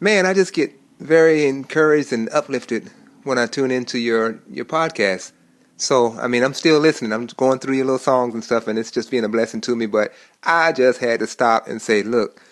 man, 0.00 0.24
I 0.24 0.32
just 0.32 0.54
get 0.54 0.72
very 1.00 1.46
encouraged 1.46 2.12
and 2.12 2.28
uplifted 2.30 2.90
when 3.24 3.38
I 3.38 3.46
tune 3.46 3.70
into 3.70 3.98
your 3.98 4.40
your 4.48 4.64
podcast. 4.64 5.32
So, 5.76 6.18
I 6.18 6.26
mean, 6.26 6.42
I'm 6.42 6.54
still 6.54 6.80
listening. 6.80 7.12
I'm 7.12 7.26
going 7.26 7.60
through 7.60 7.76
your 7.76 7.84
little 7.84 8.00
songs 8.00 8.34
and 8.34 8.42
stuff, 8.42 8.66
and 8.66 8.78
it's 8.78 8.90
just 8.90 9.12
being 9.12 9.24
a 9.24 9.28
blessing 9.28 9.60
to 9.62 9.76
me. 9.76 9.86
But 9.86 10.12
I 10.42 10.72
just 10.72 10.98
had 10.98 11.20
to 11.20 11.26
stop 11.26 11.68
and 11.68 11.80
say, 11.80 12.02
look, 12.02 12.42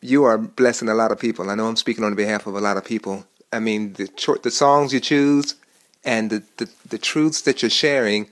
you 0.00 0.22
are 0.22 0.38
blessing 0.38 0.88
a 0.88 0.94
lot 0.94 1.10
of 1.10 1.18
people. 1.18 1.50
I 1.50 1.56
know 1.56 1.66
I'm 1.66 1.76
speaking 1.76 2.04
on 2.04 2.14
behalf 2.14 2.46
of 2.46 2.54
a 2.54 2.60
lot 2.60 2.76
of 2.76 2.84
people. 2.84 3.26
I 3.52 3.58
mean, 3.58 3.94
the 3.94 4.06
cho- 4.06 4.36
the 4.36 4.50
songs 4.50 4.92
you 4.92 5.00
choose 5.00 5.56
and 6.04 6.30
the, 6.30 6.42
the, 6.56 6.70
the 6.88 6.98
truths 6.98 7.42
that 7.42 7.62
you're 7.62 7.70
sharing, 7.70 8.28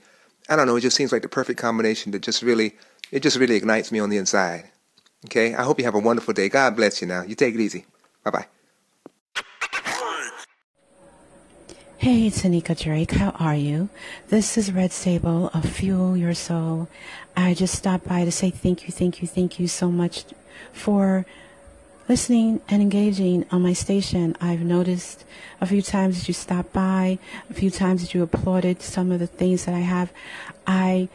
I 0.49 0.55
don't 0.55 0.67
know, 0.67 0.75
it 0.75 0.81
just 0.81 0.95
seems 0.95 1.11
like 1.11 1.21
the 1.21 1.29
perfect 1.29 1.59
combination 1.59 2.11
that 2.11 2.21
just 2.21 2.41
really, 2.41 2.75
it 3.11 3.21
just 3.21 3.37
really 3.37 3.55
ignites 3.55 3.91
me 3.91 3.99
on 3.99 4.09
the 4.09 4.17
inside. 4.17 4.69
Okay? 5.25 5.55
I 5.55 5.63
hope 5.63 5.79
you 5.79 5.85
have 5.85 5.95
a 5.95 5.99
wonderful 5.99 6.33
day. 6.33 6.49
God 6.49 6.75
bless 6.75 7.01
you 7.01 7.07
now. 7.07 7.23
You 7.23 7.35
take 7.35 7.55
it 7.55 7.61
easy. 7.61 7.85
Bye 8.23 8.31
bye. 8.31 8.45
Hey, 11.99 12.27
it's 12.27 12.43
Anika 12.43 12.79
Drake, 12.79 13.11
how 13.11 13.31
are 13.31 13.55
you? 13.55 13.89
This 14.29 14.57
is 14.57 14.71
Red 14.71 14.91
Sable 14.91 15.49
of 15.49 15.65
Fuel 15.65 16.15
Your 16.15 16.35
Soul. 16.35 16.87
I 17.35 17.53
just 17.53 17.75
stopped 17.75 18.07
by 18.07 18.23
to 18.23 18.31
say 18.31 18.49
thank 18.49 18.83
you, 18.85 18.93
thank 18.93 19.21
you, 19.21 19.27
thank 19.27 19.59
you 19.59 19.67
so 19.67 19.91
much 19.91 20.23
for 20.71 21.25
listening 22.07 22.61
and 22.69 22.81
engaging 22.81 23.45
on 23.51 23.61
my 23.61 23.73
station. 23.73 24.35
I've 24.39 24.61
noticed 24.61 25.25
a 25.59 25.65
few 25.65 25.81
times 25.81 26.19
that 26.19 26.27
you 26.27 26.33
stopped 26.33 26.73
by, 26.73 27.19
a 27.49 27.53
few 27.53 27.69
times 27.69 28.01
that 28.01 28.13
you 28.13 28.23
applauded 28.23 28.81
some 28.81 29.11
of 29.11 29.19
the 29.19 29.27
things 29.27 29.65
that 29.65 29.75
I 29.75 29.79
have. 29.79 30.11
I 30.65 31.09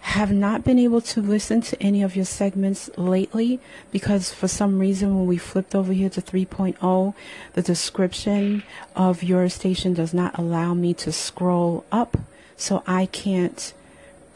have 0.00 0.32
not 0.32 0.64
been 0.64 0.80
able 0.80 1.00
to 1.00 1.20
listen 1.20 1.60
to 1.60 1.80
any 1.80 2.02
of 2.02 2.16
your 2.16 2.24
segments 2.24 2.90
lately 2.96 3.60
because 3.92 4.32
for 4.32 4.48
some 4.48 4.80
reason 4.80 5.16
when 5.16 5.28
we 5.28 5.36
flipped 5.36 5.76
over 5.76 5.92
here 5.92 6.10
to 6.10 6.20
3.0 6.20 7.14
the 7.52 7.62
description 7.62 8.64
of 8.96 9.22
your 9.22 9.48
station 9.48 9.94
does 9.94 10.12
not 10.12 10.36
allow 10.36 10.74
me 10.74 10.92
to 10.92 11.12
scroll 11.12 11.84
up 11.92 12.16
so 12.56 12.82
I 12.84 13.06
can't 13.06 13.72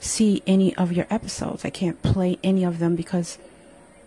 see 0.00 0.42
any 0.46 0.74
of 0.76 0.92
your 0.92 1.06
episodes. 1.10 1.64
I 1.64 1.70
can't 1.70 2.00
play 2.02 2.38
any 2.42 2.64
of 2.64 2.78
them 2.78 2.96
because 2.96 3.38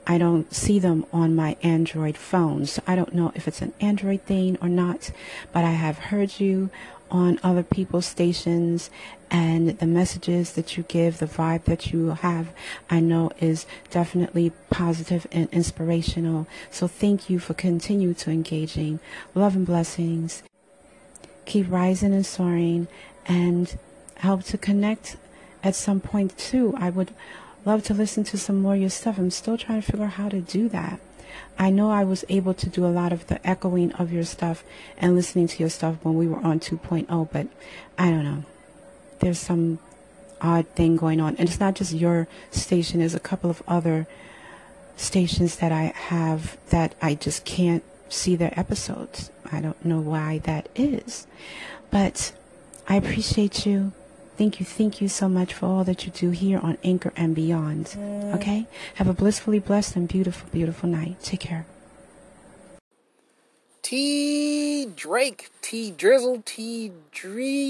I 0.10 0.18
don't 0.18 0.52
see 0.52 0.80
them 0.80 1.06
on 1.14 1.36
my 1.36 1.56
Android 1.62 2.18
phone. 2.18 2.66
So 2.66 2.82
I 2.88 2.96
don't 2.96 3.14
know 3.14 3.32
if 3.36 3.48
it's 3.48 3.62
an 3.62 3.74
Android 3.80 4.24
thing 4.24 4.58
or 4.60 4.68
not, 4.68 5.12
but 5.54 5.64
I 5.64 5.70
have 5.70 6.00
heard 6.00 6.40
you 6.40 6.72
on 7.12 7.40
other 7.44 7.62
people's 7.62 8.08
stations 8.08 8.90
and 9.30 9.78
the 9.78 9.86
messages 9.86 10.54
that 10.54 10.76
you 10.76 10.84
give, 10.88 11.20
the 11.20 11.28
vibe 11.28 11.66
that 11.66 11.92
you 11.94 12.10
have, 12.10 12.52
I 12.90 13.02
know 13.02 13.30
is 13.40 13.68
definitely 13.92 14.52
positive 14.72 15.28
and 15.32 15.48
inspirational. 15.52 16.48
So 16.72 16.88
thank 16.88 17.30
you 17.30 17.38
for 17.38 17.54
continue 17.54 18.16
to 18.16 18.32
engaging. 18.32 19.00
Love 19.36 19.56
and 19.56 19.66
blessings. 19.66 20.42
Keep 21.46 21.70
rising 21.70 22.16
and 22.16 22.26
soaring 22.26 22.88
and 23.28 23.78
help 24.16 24.44
to 24.46 24.58
connect 24.58 25.18
at 25.64 25.76
some 25.76 26.00
point 26.00 26.36
too. 26.36 26.74
I 26.78 26.90
would 26.90 27.12
love 27.66 27.84
to 27.84 27.94
listen 27.94 28.24
to 28.26 28.38
some 28.38 28.62
more 28.62 28.76
of 28.76 28.82
your 28.82 28.90
stuff. 28.90 29.18
I'm 29.18 29.32
still 29.32 29.58
trying 29.58 29.82
to 29.82 29.92
figure 29.92 30.06
out 30.06 30.14
how 30.14 30.30
to 30.30 30.42
do 30.42 30.70
that. 30.70 31.00
I 31.58 31.70
know 31.70 31.92
I 31.92 32.04
was 32.04 32.24
able 32.30 32.54
to 32.54 32.70
do 32.70 32.86
a 32.86 32.88
lot 32.88 33.12
of 33.12 33.28
the 33.28 33.46
echoing 33.48 33.92
of 33.94 34.12
your 34.12 34.24
stuff 34.24 34.64
and 34.98 35.16
listening 35.16 35.48
to 35.48 35.60
your 35.60 35.70
stuff 35.70 35.98
when 36.04 36.16
we 36.16 36.28
were 36.28 36.40
on 36.40 36.60
2.0, 36.60 37.30
but 37.32 37.48
I 37.98 38.10
don't 38.10 38.24
know. 38.24 38.44
There's 39.20 39.40
some 39.40 39.80
odd 40.42 40.68
thing 40.70 40.96
going 40.96 41.20
on. 41.20 41.36
And 41.36 41.50
it's 41.50 41.60
not 41.60 41.76
just 41.76 41.94
your 41.94 42.28
station, 42.52 43.00
there's 43.00 43.16
a 43.16 43.20
couple 43.20 43.50
of 43.50 43.62
other 43.68 44.08
stations 44.96 45.58
that 45.58 45.72
I 45.72 45.94
have 45.96 46.58
that 46.70 46.96
I 47.02 47.16
just 47.16 47.46
can't 47.46 47.84
see 48.08 48.36
their 48.36 48.58
episodes. 48.58 49.32
I 49.52 49.62
don't 49.62 49.84
know 49.84 50.00
why 50.00 50.40
that 50.40 50.70
is. 50.76 51.28
But 51.92 52.32
I 52.88 52.96
appreciate 52.96 53.66
you. 53.66 53.92
Thank 54.40 54.62
you, 54.62 54.66
thank 54.66 55.02
you 55.02 55.10
so 55.10 55.28
much 55.28 55.54
for 55.54 55.66
all 55.66 55.84
that 55.84 56.06
you 56.06 56.14
do 56.14 56.30
here 56.30 56.60
on 56.60 56.78
Anchor 56.82 57.12
and 57.18 57.36
beyond. 57.36 57.88
Mm. 57.88 58.36
Okay? 58.36 58.68
Have 58.96 59.10
a 59.10 59.14
blissfully 59.14 59.60
blessed 59.60 59.98
and 59.98 60.08
beautiful, 60.08 60.48
beautiful 60.50 60.88
night. 60.88 61.22
Take 61.22 61.42
care. 61.42 61.66
T 63.82 64.86
Drake, 64.96 65.50
T 65.62 65.92
Drizzle, 65.92 66.42
T 66.46 66.94
Dreeksky. 67.14 67.66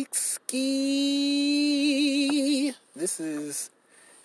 This 2.96 3.20
is 3.20 3.72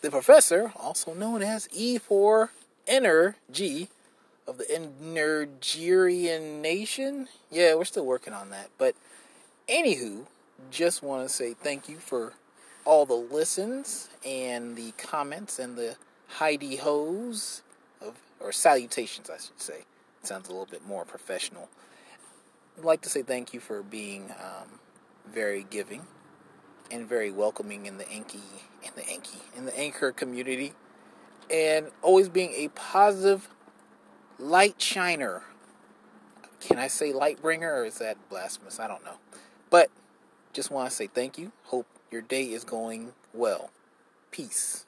the 0.02 0.10
professor, 0.10 0.70
also 0.78 1.14
known 1.14 1.40
as 1.42 1.66
E 1.72 1.96
for 1.96 2.50
Energy 2.86 3.88
of 4.46 4.58
the 4.58 4.64
Energerian 4.64 6.60
Nation. 6.60 7.28
Yeah, 7.50 7.74
we're 7.74 7.86
still 7.86 8.04
working 8.04 8.34
on 8.34 8.50
that. 8.50 8.68
But 8.76 8.94
anywho, 9.66 10.26
just 10.70 11.02
want 11.02 11.26
to 11.26 11.32
say 11.32 11.54
thank 11.54 11.88
you 11.88 11.96
for 11.96 12.32
all 12.84 13.06
the 13.06 13.14
listens 13.14 14.08
and 14.24 14.76
the 14.76 14.92
comments 14.92 15.58
and 15.58 15.76
the 15.76 15.96
Heidi 16.28 16.76
hoes 16.76 17.62
of 18.00 18.18
or 18.40 18.52
salutations, 18.52 19.30
I 19.30 19.36
should 19.36 19.60
say. 19.60 19.84
It 20.20 20.26
sounds 20.26 20.48
a 20.48 20.52
little 20.52 20.66
bit 20.66 20.86
more 20.86 21.04
professional. 21.04 21.68
I'd 22.78 22.84
like 22.84 23.02
to 23.02 23.08
say 23.08 23.22
thank 23.22 23.54
you 23.54 23.60
for 23.60 23.82
being 23.82 24.30
um, 24.32 24.78
very 25.32 25.66
giving 25.70 26.02
and 26.90 27.08
very 27.08 27.30
welcoming 27.30 27.86
in 27.86 27.98
the 27.98 28.04
Anki, 28.04 28.40
in 28.82 28.90
the 28.96 29.02
Anki, 29.02 29.38
in 29.56 29.64
the 29.64 29.78
Anchor 29.78 30.12
community, 30.12 30.72
and 31.50 31.86
always 32.02 32.28
being 32.28 32.52
a 32.54 32.68
positive 32.68 33.48
light 34.38 34.80
shiner. 34.80 35.42
Can 36.60 36.78
I 36.78 36.88
say 36.88 37.12
light 37.12 37.40
bringer 37.40 37.72
or 37.72 37.84
is 37.84 37.98
that 37.98 38.16
blasphemous? 38.28 38.80
I 38.80 38.88
don't 38.88 39.04
know. 39.04 39.16
But 39.70 39.90
just 40.54 40.70
want 40.70 40.88
to 40.88 40.94
say 40.94 41.08
thank 41.08 41.36
you. 41.36 41.52
Hope 41.64 41.86
your 42.10 42.22
day 42.22 42.44
is 42.44 42.64
going 42.64 43.12
well. 43.34 43.70
Peace. 44.30 44.84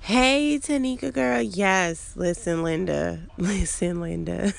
Hey, 0.00 0.58
Tanika 0.60 1.12
girl. 1.12 1.40
Yes, 1.40 2.14
listen, 2.16 2.62
Linda. 2.62 3.20
Listen, 3.38 4.00
Linda. 4.00 4.52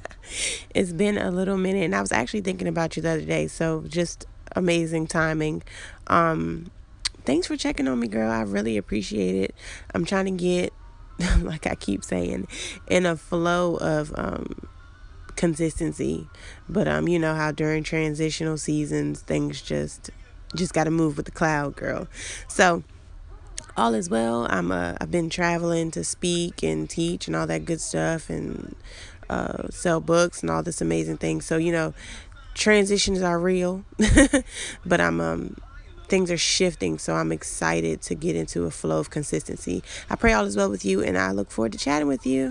it's 0.74 0.92
been 0.92 1.18
a 1.18 1.30
little 1.30 1.56
minute, 1.56 1.84
and 1.84 1.94
I 1.94 2.00
was 2.00 2.12
actually 2.12 2.42
thinking 2.42 2.68
about 2.68 2.96
you 2.96 3.02
the 3.02 3.10
other 3.10 3.24
day. 3.24 3.48
So 3.48 3.84
just 3.88 4.26
amazing 4.56 5.08
timing. 5.08 5.62
Um, 6.06 6.70
thanks 7.24 7.46
for 7.46 7.56
checking 7.56 7.88
on 7.88 7.98
me, 7.98 8.08
girl. 8.08 8.30
I 8.30 8.42
really 8.42 8.76
appreciate 8.76 9.34
it. 9.34 9.54
I'm 9.94 10.04
trying 10.04 10.26
to 10.26 10.30
get, 10.30 10.72
like 11.40 11.66
I 11.66 11.74
keep 11.74 12.04
saying, 12.04 12.46
in 12.88 13.06
a 13.06 13.16
flow 13.16 13.76
of 13.76 14.12
um 14.16 14.69
consistency. 15.40 16.28
But 16.68 16.86
um, 16.86 17.08
you 17.08 17.18
know 17.18 17.34
how 17.34 17.50
during 17.50 17.82
transitional 17.82 18.58
seasons 18.58 19.22
things 19.22 19.62
just 19.62 20.10
just 20.54 20.74
got 20.74 20.84
to 20.84 20.90
move 20.90 21.16
with 21.16 21.24
the 21.24 21.32
cloud, 21.32 21.76
girl. 21.76 22.08
So 22.46 22.84
all 23.74 23.94
is 23.94 24.10
well. 24.10 24.46
I'm 24.50 24.70
uh, 24.70 24.96
I've 25.00 25.10
been 25.10 25.30
traveling 25.30 25.90
to 25.92 26.04
speak 26.04 26.62
and 26.62 26.88
teach 26.88 27.26
and 27.26 27.34
all 27.34 27.46
that 27.46 27.64
good 27.64 27.80
stuff 27.80 28.28
and 28.28 28.76
uh, 29.30 29.68
sell 29.70 30.00
books 30.00 30.42
and 30.42 30.50
all 30.50 30.62
this 30.62 30.82
amazing 30.82 31.16
things. 31.16 31.46
So 31.46 31.56
you 31.56 31.72
know, 31.72 31.94
transitions 32.52 33.22
are 33.22 33.38
real, 33.38 33.82
but 34.84 35.00
I'm 35.00 35.22
um 35.22 35.56
things 36.08 36.30
are 36.30 36.36
shifting. 36.36 36.98
So 36.98 37.14
I'm 37.14 37.32
excited 37.32 38.02
to 38.02 38.14
get 38.14 38.36
into 38.36 38.64
a 38.64 38.70
flow 38.70 38.98
of 38.98 39.08
consistency. 39.08 39.82
I 40.10 40.16
pray 40.16 40.34
all 40.34 40.44
is 40.44 40.54
well 40.54 40.68
with 40.68 40.84
you, 40.84 41.02
and 41.02 41.16
I 41.16 41.32
look 41.32 41.50
forward 41.50 41.72
to 41.72 41.78
chatting 41.78 42.08
with 42.08 42.26
you. 42.26 42.50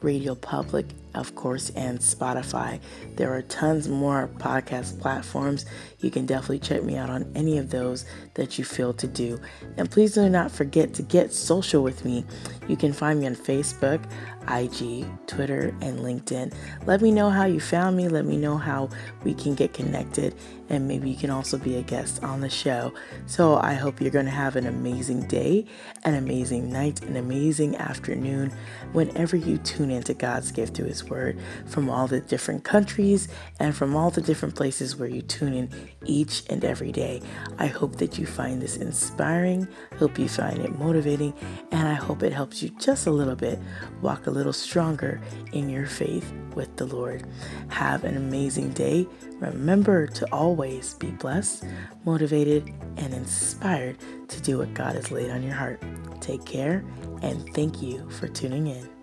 Radio 0.00 0.34
Public, 0.34 0.86
of 1.14 1.34
course, 1.34 1.70
and 1.70 1.98
Spotify. 1.98 2.80
There 3.16 3.32
are 3.32 3.42
tons 3.42 3.88
more 3.88 4.28
podcast 4.38 5.00
platforms. 5.00 5.64
You 6.00 6.10
can 6.10 6.26
definitely 6.26 6.58
check 6.58 6.82
me 6.82 6.96
out 6.96 7.08
on 7.08 7.30
any 7.34 7.58
of 7.58 7.70
those 7.70 8.04
that 8.34 8.58
you 8.58 8.64
feel 8.64 8.92
to 8.94 9.06
do. 9.06 9.40
And 9.76 9.90
please 9.90 10.14
do 10.14 10.28
not 10.28 10.50
forget 10.50 10.92
to 10.94 11.02
get 11.02 11.32
social 11.32 11.82
with 11.82 12.04
me. 12.04 12.24
You 12.68 12.76
can 12.76 12.92
find 12.92 13.20
me 13.20 13.26
on 13.26 13.34
Facebook, 13.34 14.02
IG, 14.48 15.06
Twitter, 15.26 15.74
and 15.80 16.00
LinkedIn. 16.00 16.52
Let 16.86 17.00
me 17.00 17.10
know 17.10 17.30
how 17.30 17.44
you 17.44 17.60
found 17.60 17.96
me. 17.96 18.08
Let 18.08 18.24
me 18.24 18.36
know 18.36 18.56
how 18.56 18.88
we 19.24 19.34
can 19.34 19.54
get 19.54 19.72
connected. 19.72 20.34
And 20.70 20.88
maybe 20.88 21.10
you 21.10 21.16
can 21.16 21.30
also 21.30 21.58
be 21.58 21.76
a 21.76 21.82
guest 21.82 22.22
on 22.22 22.40
the 22.40 22.48
show. 22.48 22.92
So 23.26 23.56
I 23.56 23.74
hope 23.74 24.00
you're 24.00 24.10
going 24.10 24.24
to 24.24 24.30
have 24.30 24.56
an 24.56 24.66
amazing 24.66 25.28
day, 25.28 25.66
an 26.04 26.14
amazing 26.14 26.72
night, 26.72 27.02
an 27.02 27.16
amazing 27.16 27.76
afternoon 27.76 28.52
whenever 28.92 29.36
you 29.36 29.58
tune 29.58 29.90
into 29.90 30.14
God's 30.14 30.52
gift 30.52 30.74
through 30.76 30.86
His 30.86 31.04
Word 31.04 31.38
from 31.66 31.90
all 31.90 32.06
the 32.06 32.20
different 32.20 32.64
countries 32.64 33.28
and 33.60 33.74
from 33.76 33.94
all 33.94 34.10
the 34.10 34.22
different 34.22 34.54
places 34.54 34.96
where 34.96 35.08
you 35.08 35.22
tune 35.22 35.54
in 35.54 35.70
each 36.06 36.44
and 36.48 36.64
every 36.64 36.92
day. 36.92 37.20
I 37.58 37.66
hope 37.66 37.96
that 37.96 38.18
you 38.18 38.26
find 38.26 38.60
this 38.60 38.76
inspiring, 38.76 39.68
hope 39.98 40.18
you 40.18 40.28
find 40.28 40.58
it 40.58 40.78
motivating, 40.78 41.34
and 41.70 41.86
I 41.88 41.94
hope 41.94 42.22
it 42.22 42.32
helps 42.32 42.62
you 42.62 42.70
just 42.78 43.06
a 43.06 43.10
little 43.10 43.36
bit 43.36 43.58
walk 44.00 44.26
a 44.26 44.30
little 44.34 44.52
stronger 44.52 45.20
in 45.52 45.68
your 45.68 45.86
faith 45.86 46.32
with 46.54 46.76
the 46.76 46.86
Lord. 46.86 47.26
Have 47.68 48.04
an 48.04 48.16
amazing 48.16 48.70
day. 48.70 49.06
Remember 49.40 50.06
to 50.08 50.26
always 50.32 50.94
be 50.94 51.10
blessed, 51.10 51.64
motivated, 52.04 52.72
and 52.96 53.14
inspired 53.14 53.96
to 54.28 54.40
do 54.42 54.58
what 54.58 54.74
God 54.74 54.94
has 54.96 55.10
laid 55.10 55.30
on 55.30 55.42
your 55.42 55.54
heart. 55.54 55.82
Take 56.20 56.44
care, 56.44 56.84
and 57.22 57.48
thank 57.54 57.80
you 57.80 58.08
for 58.10 58.28
tuning 58.28 58.66
in. 58.66 58.93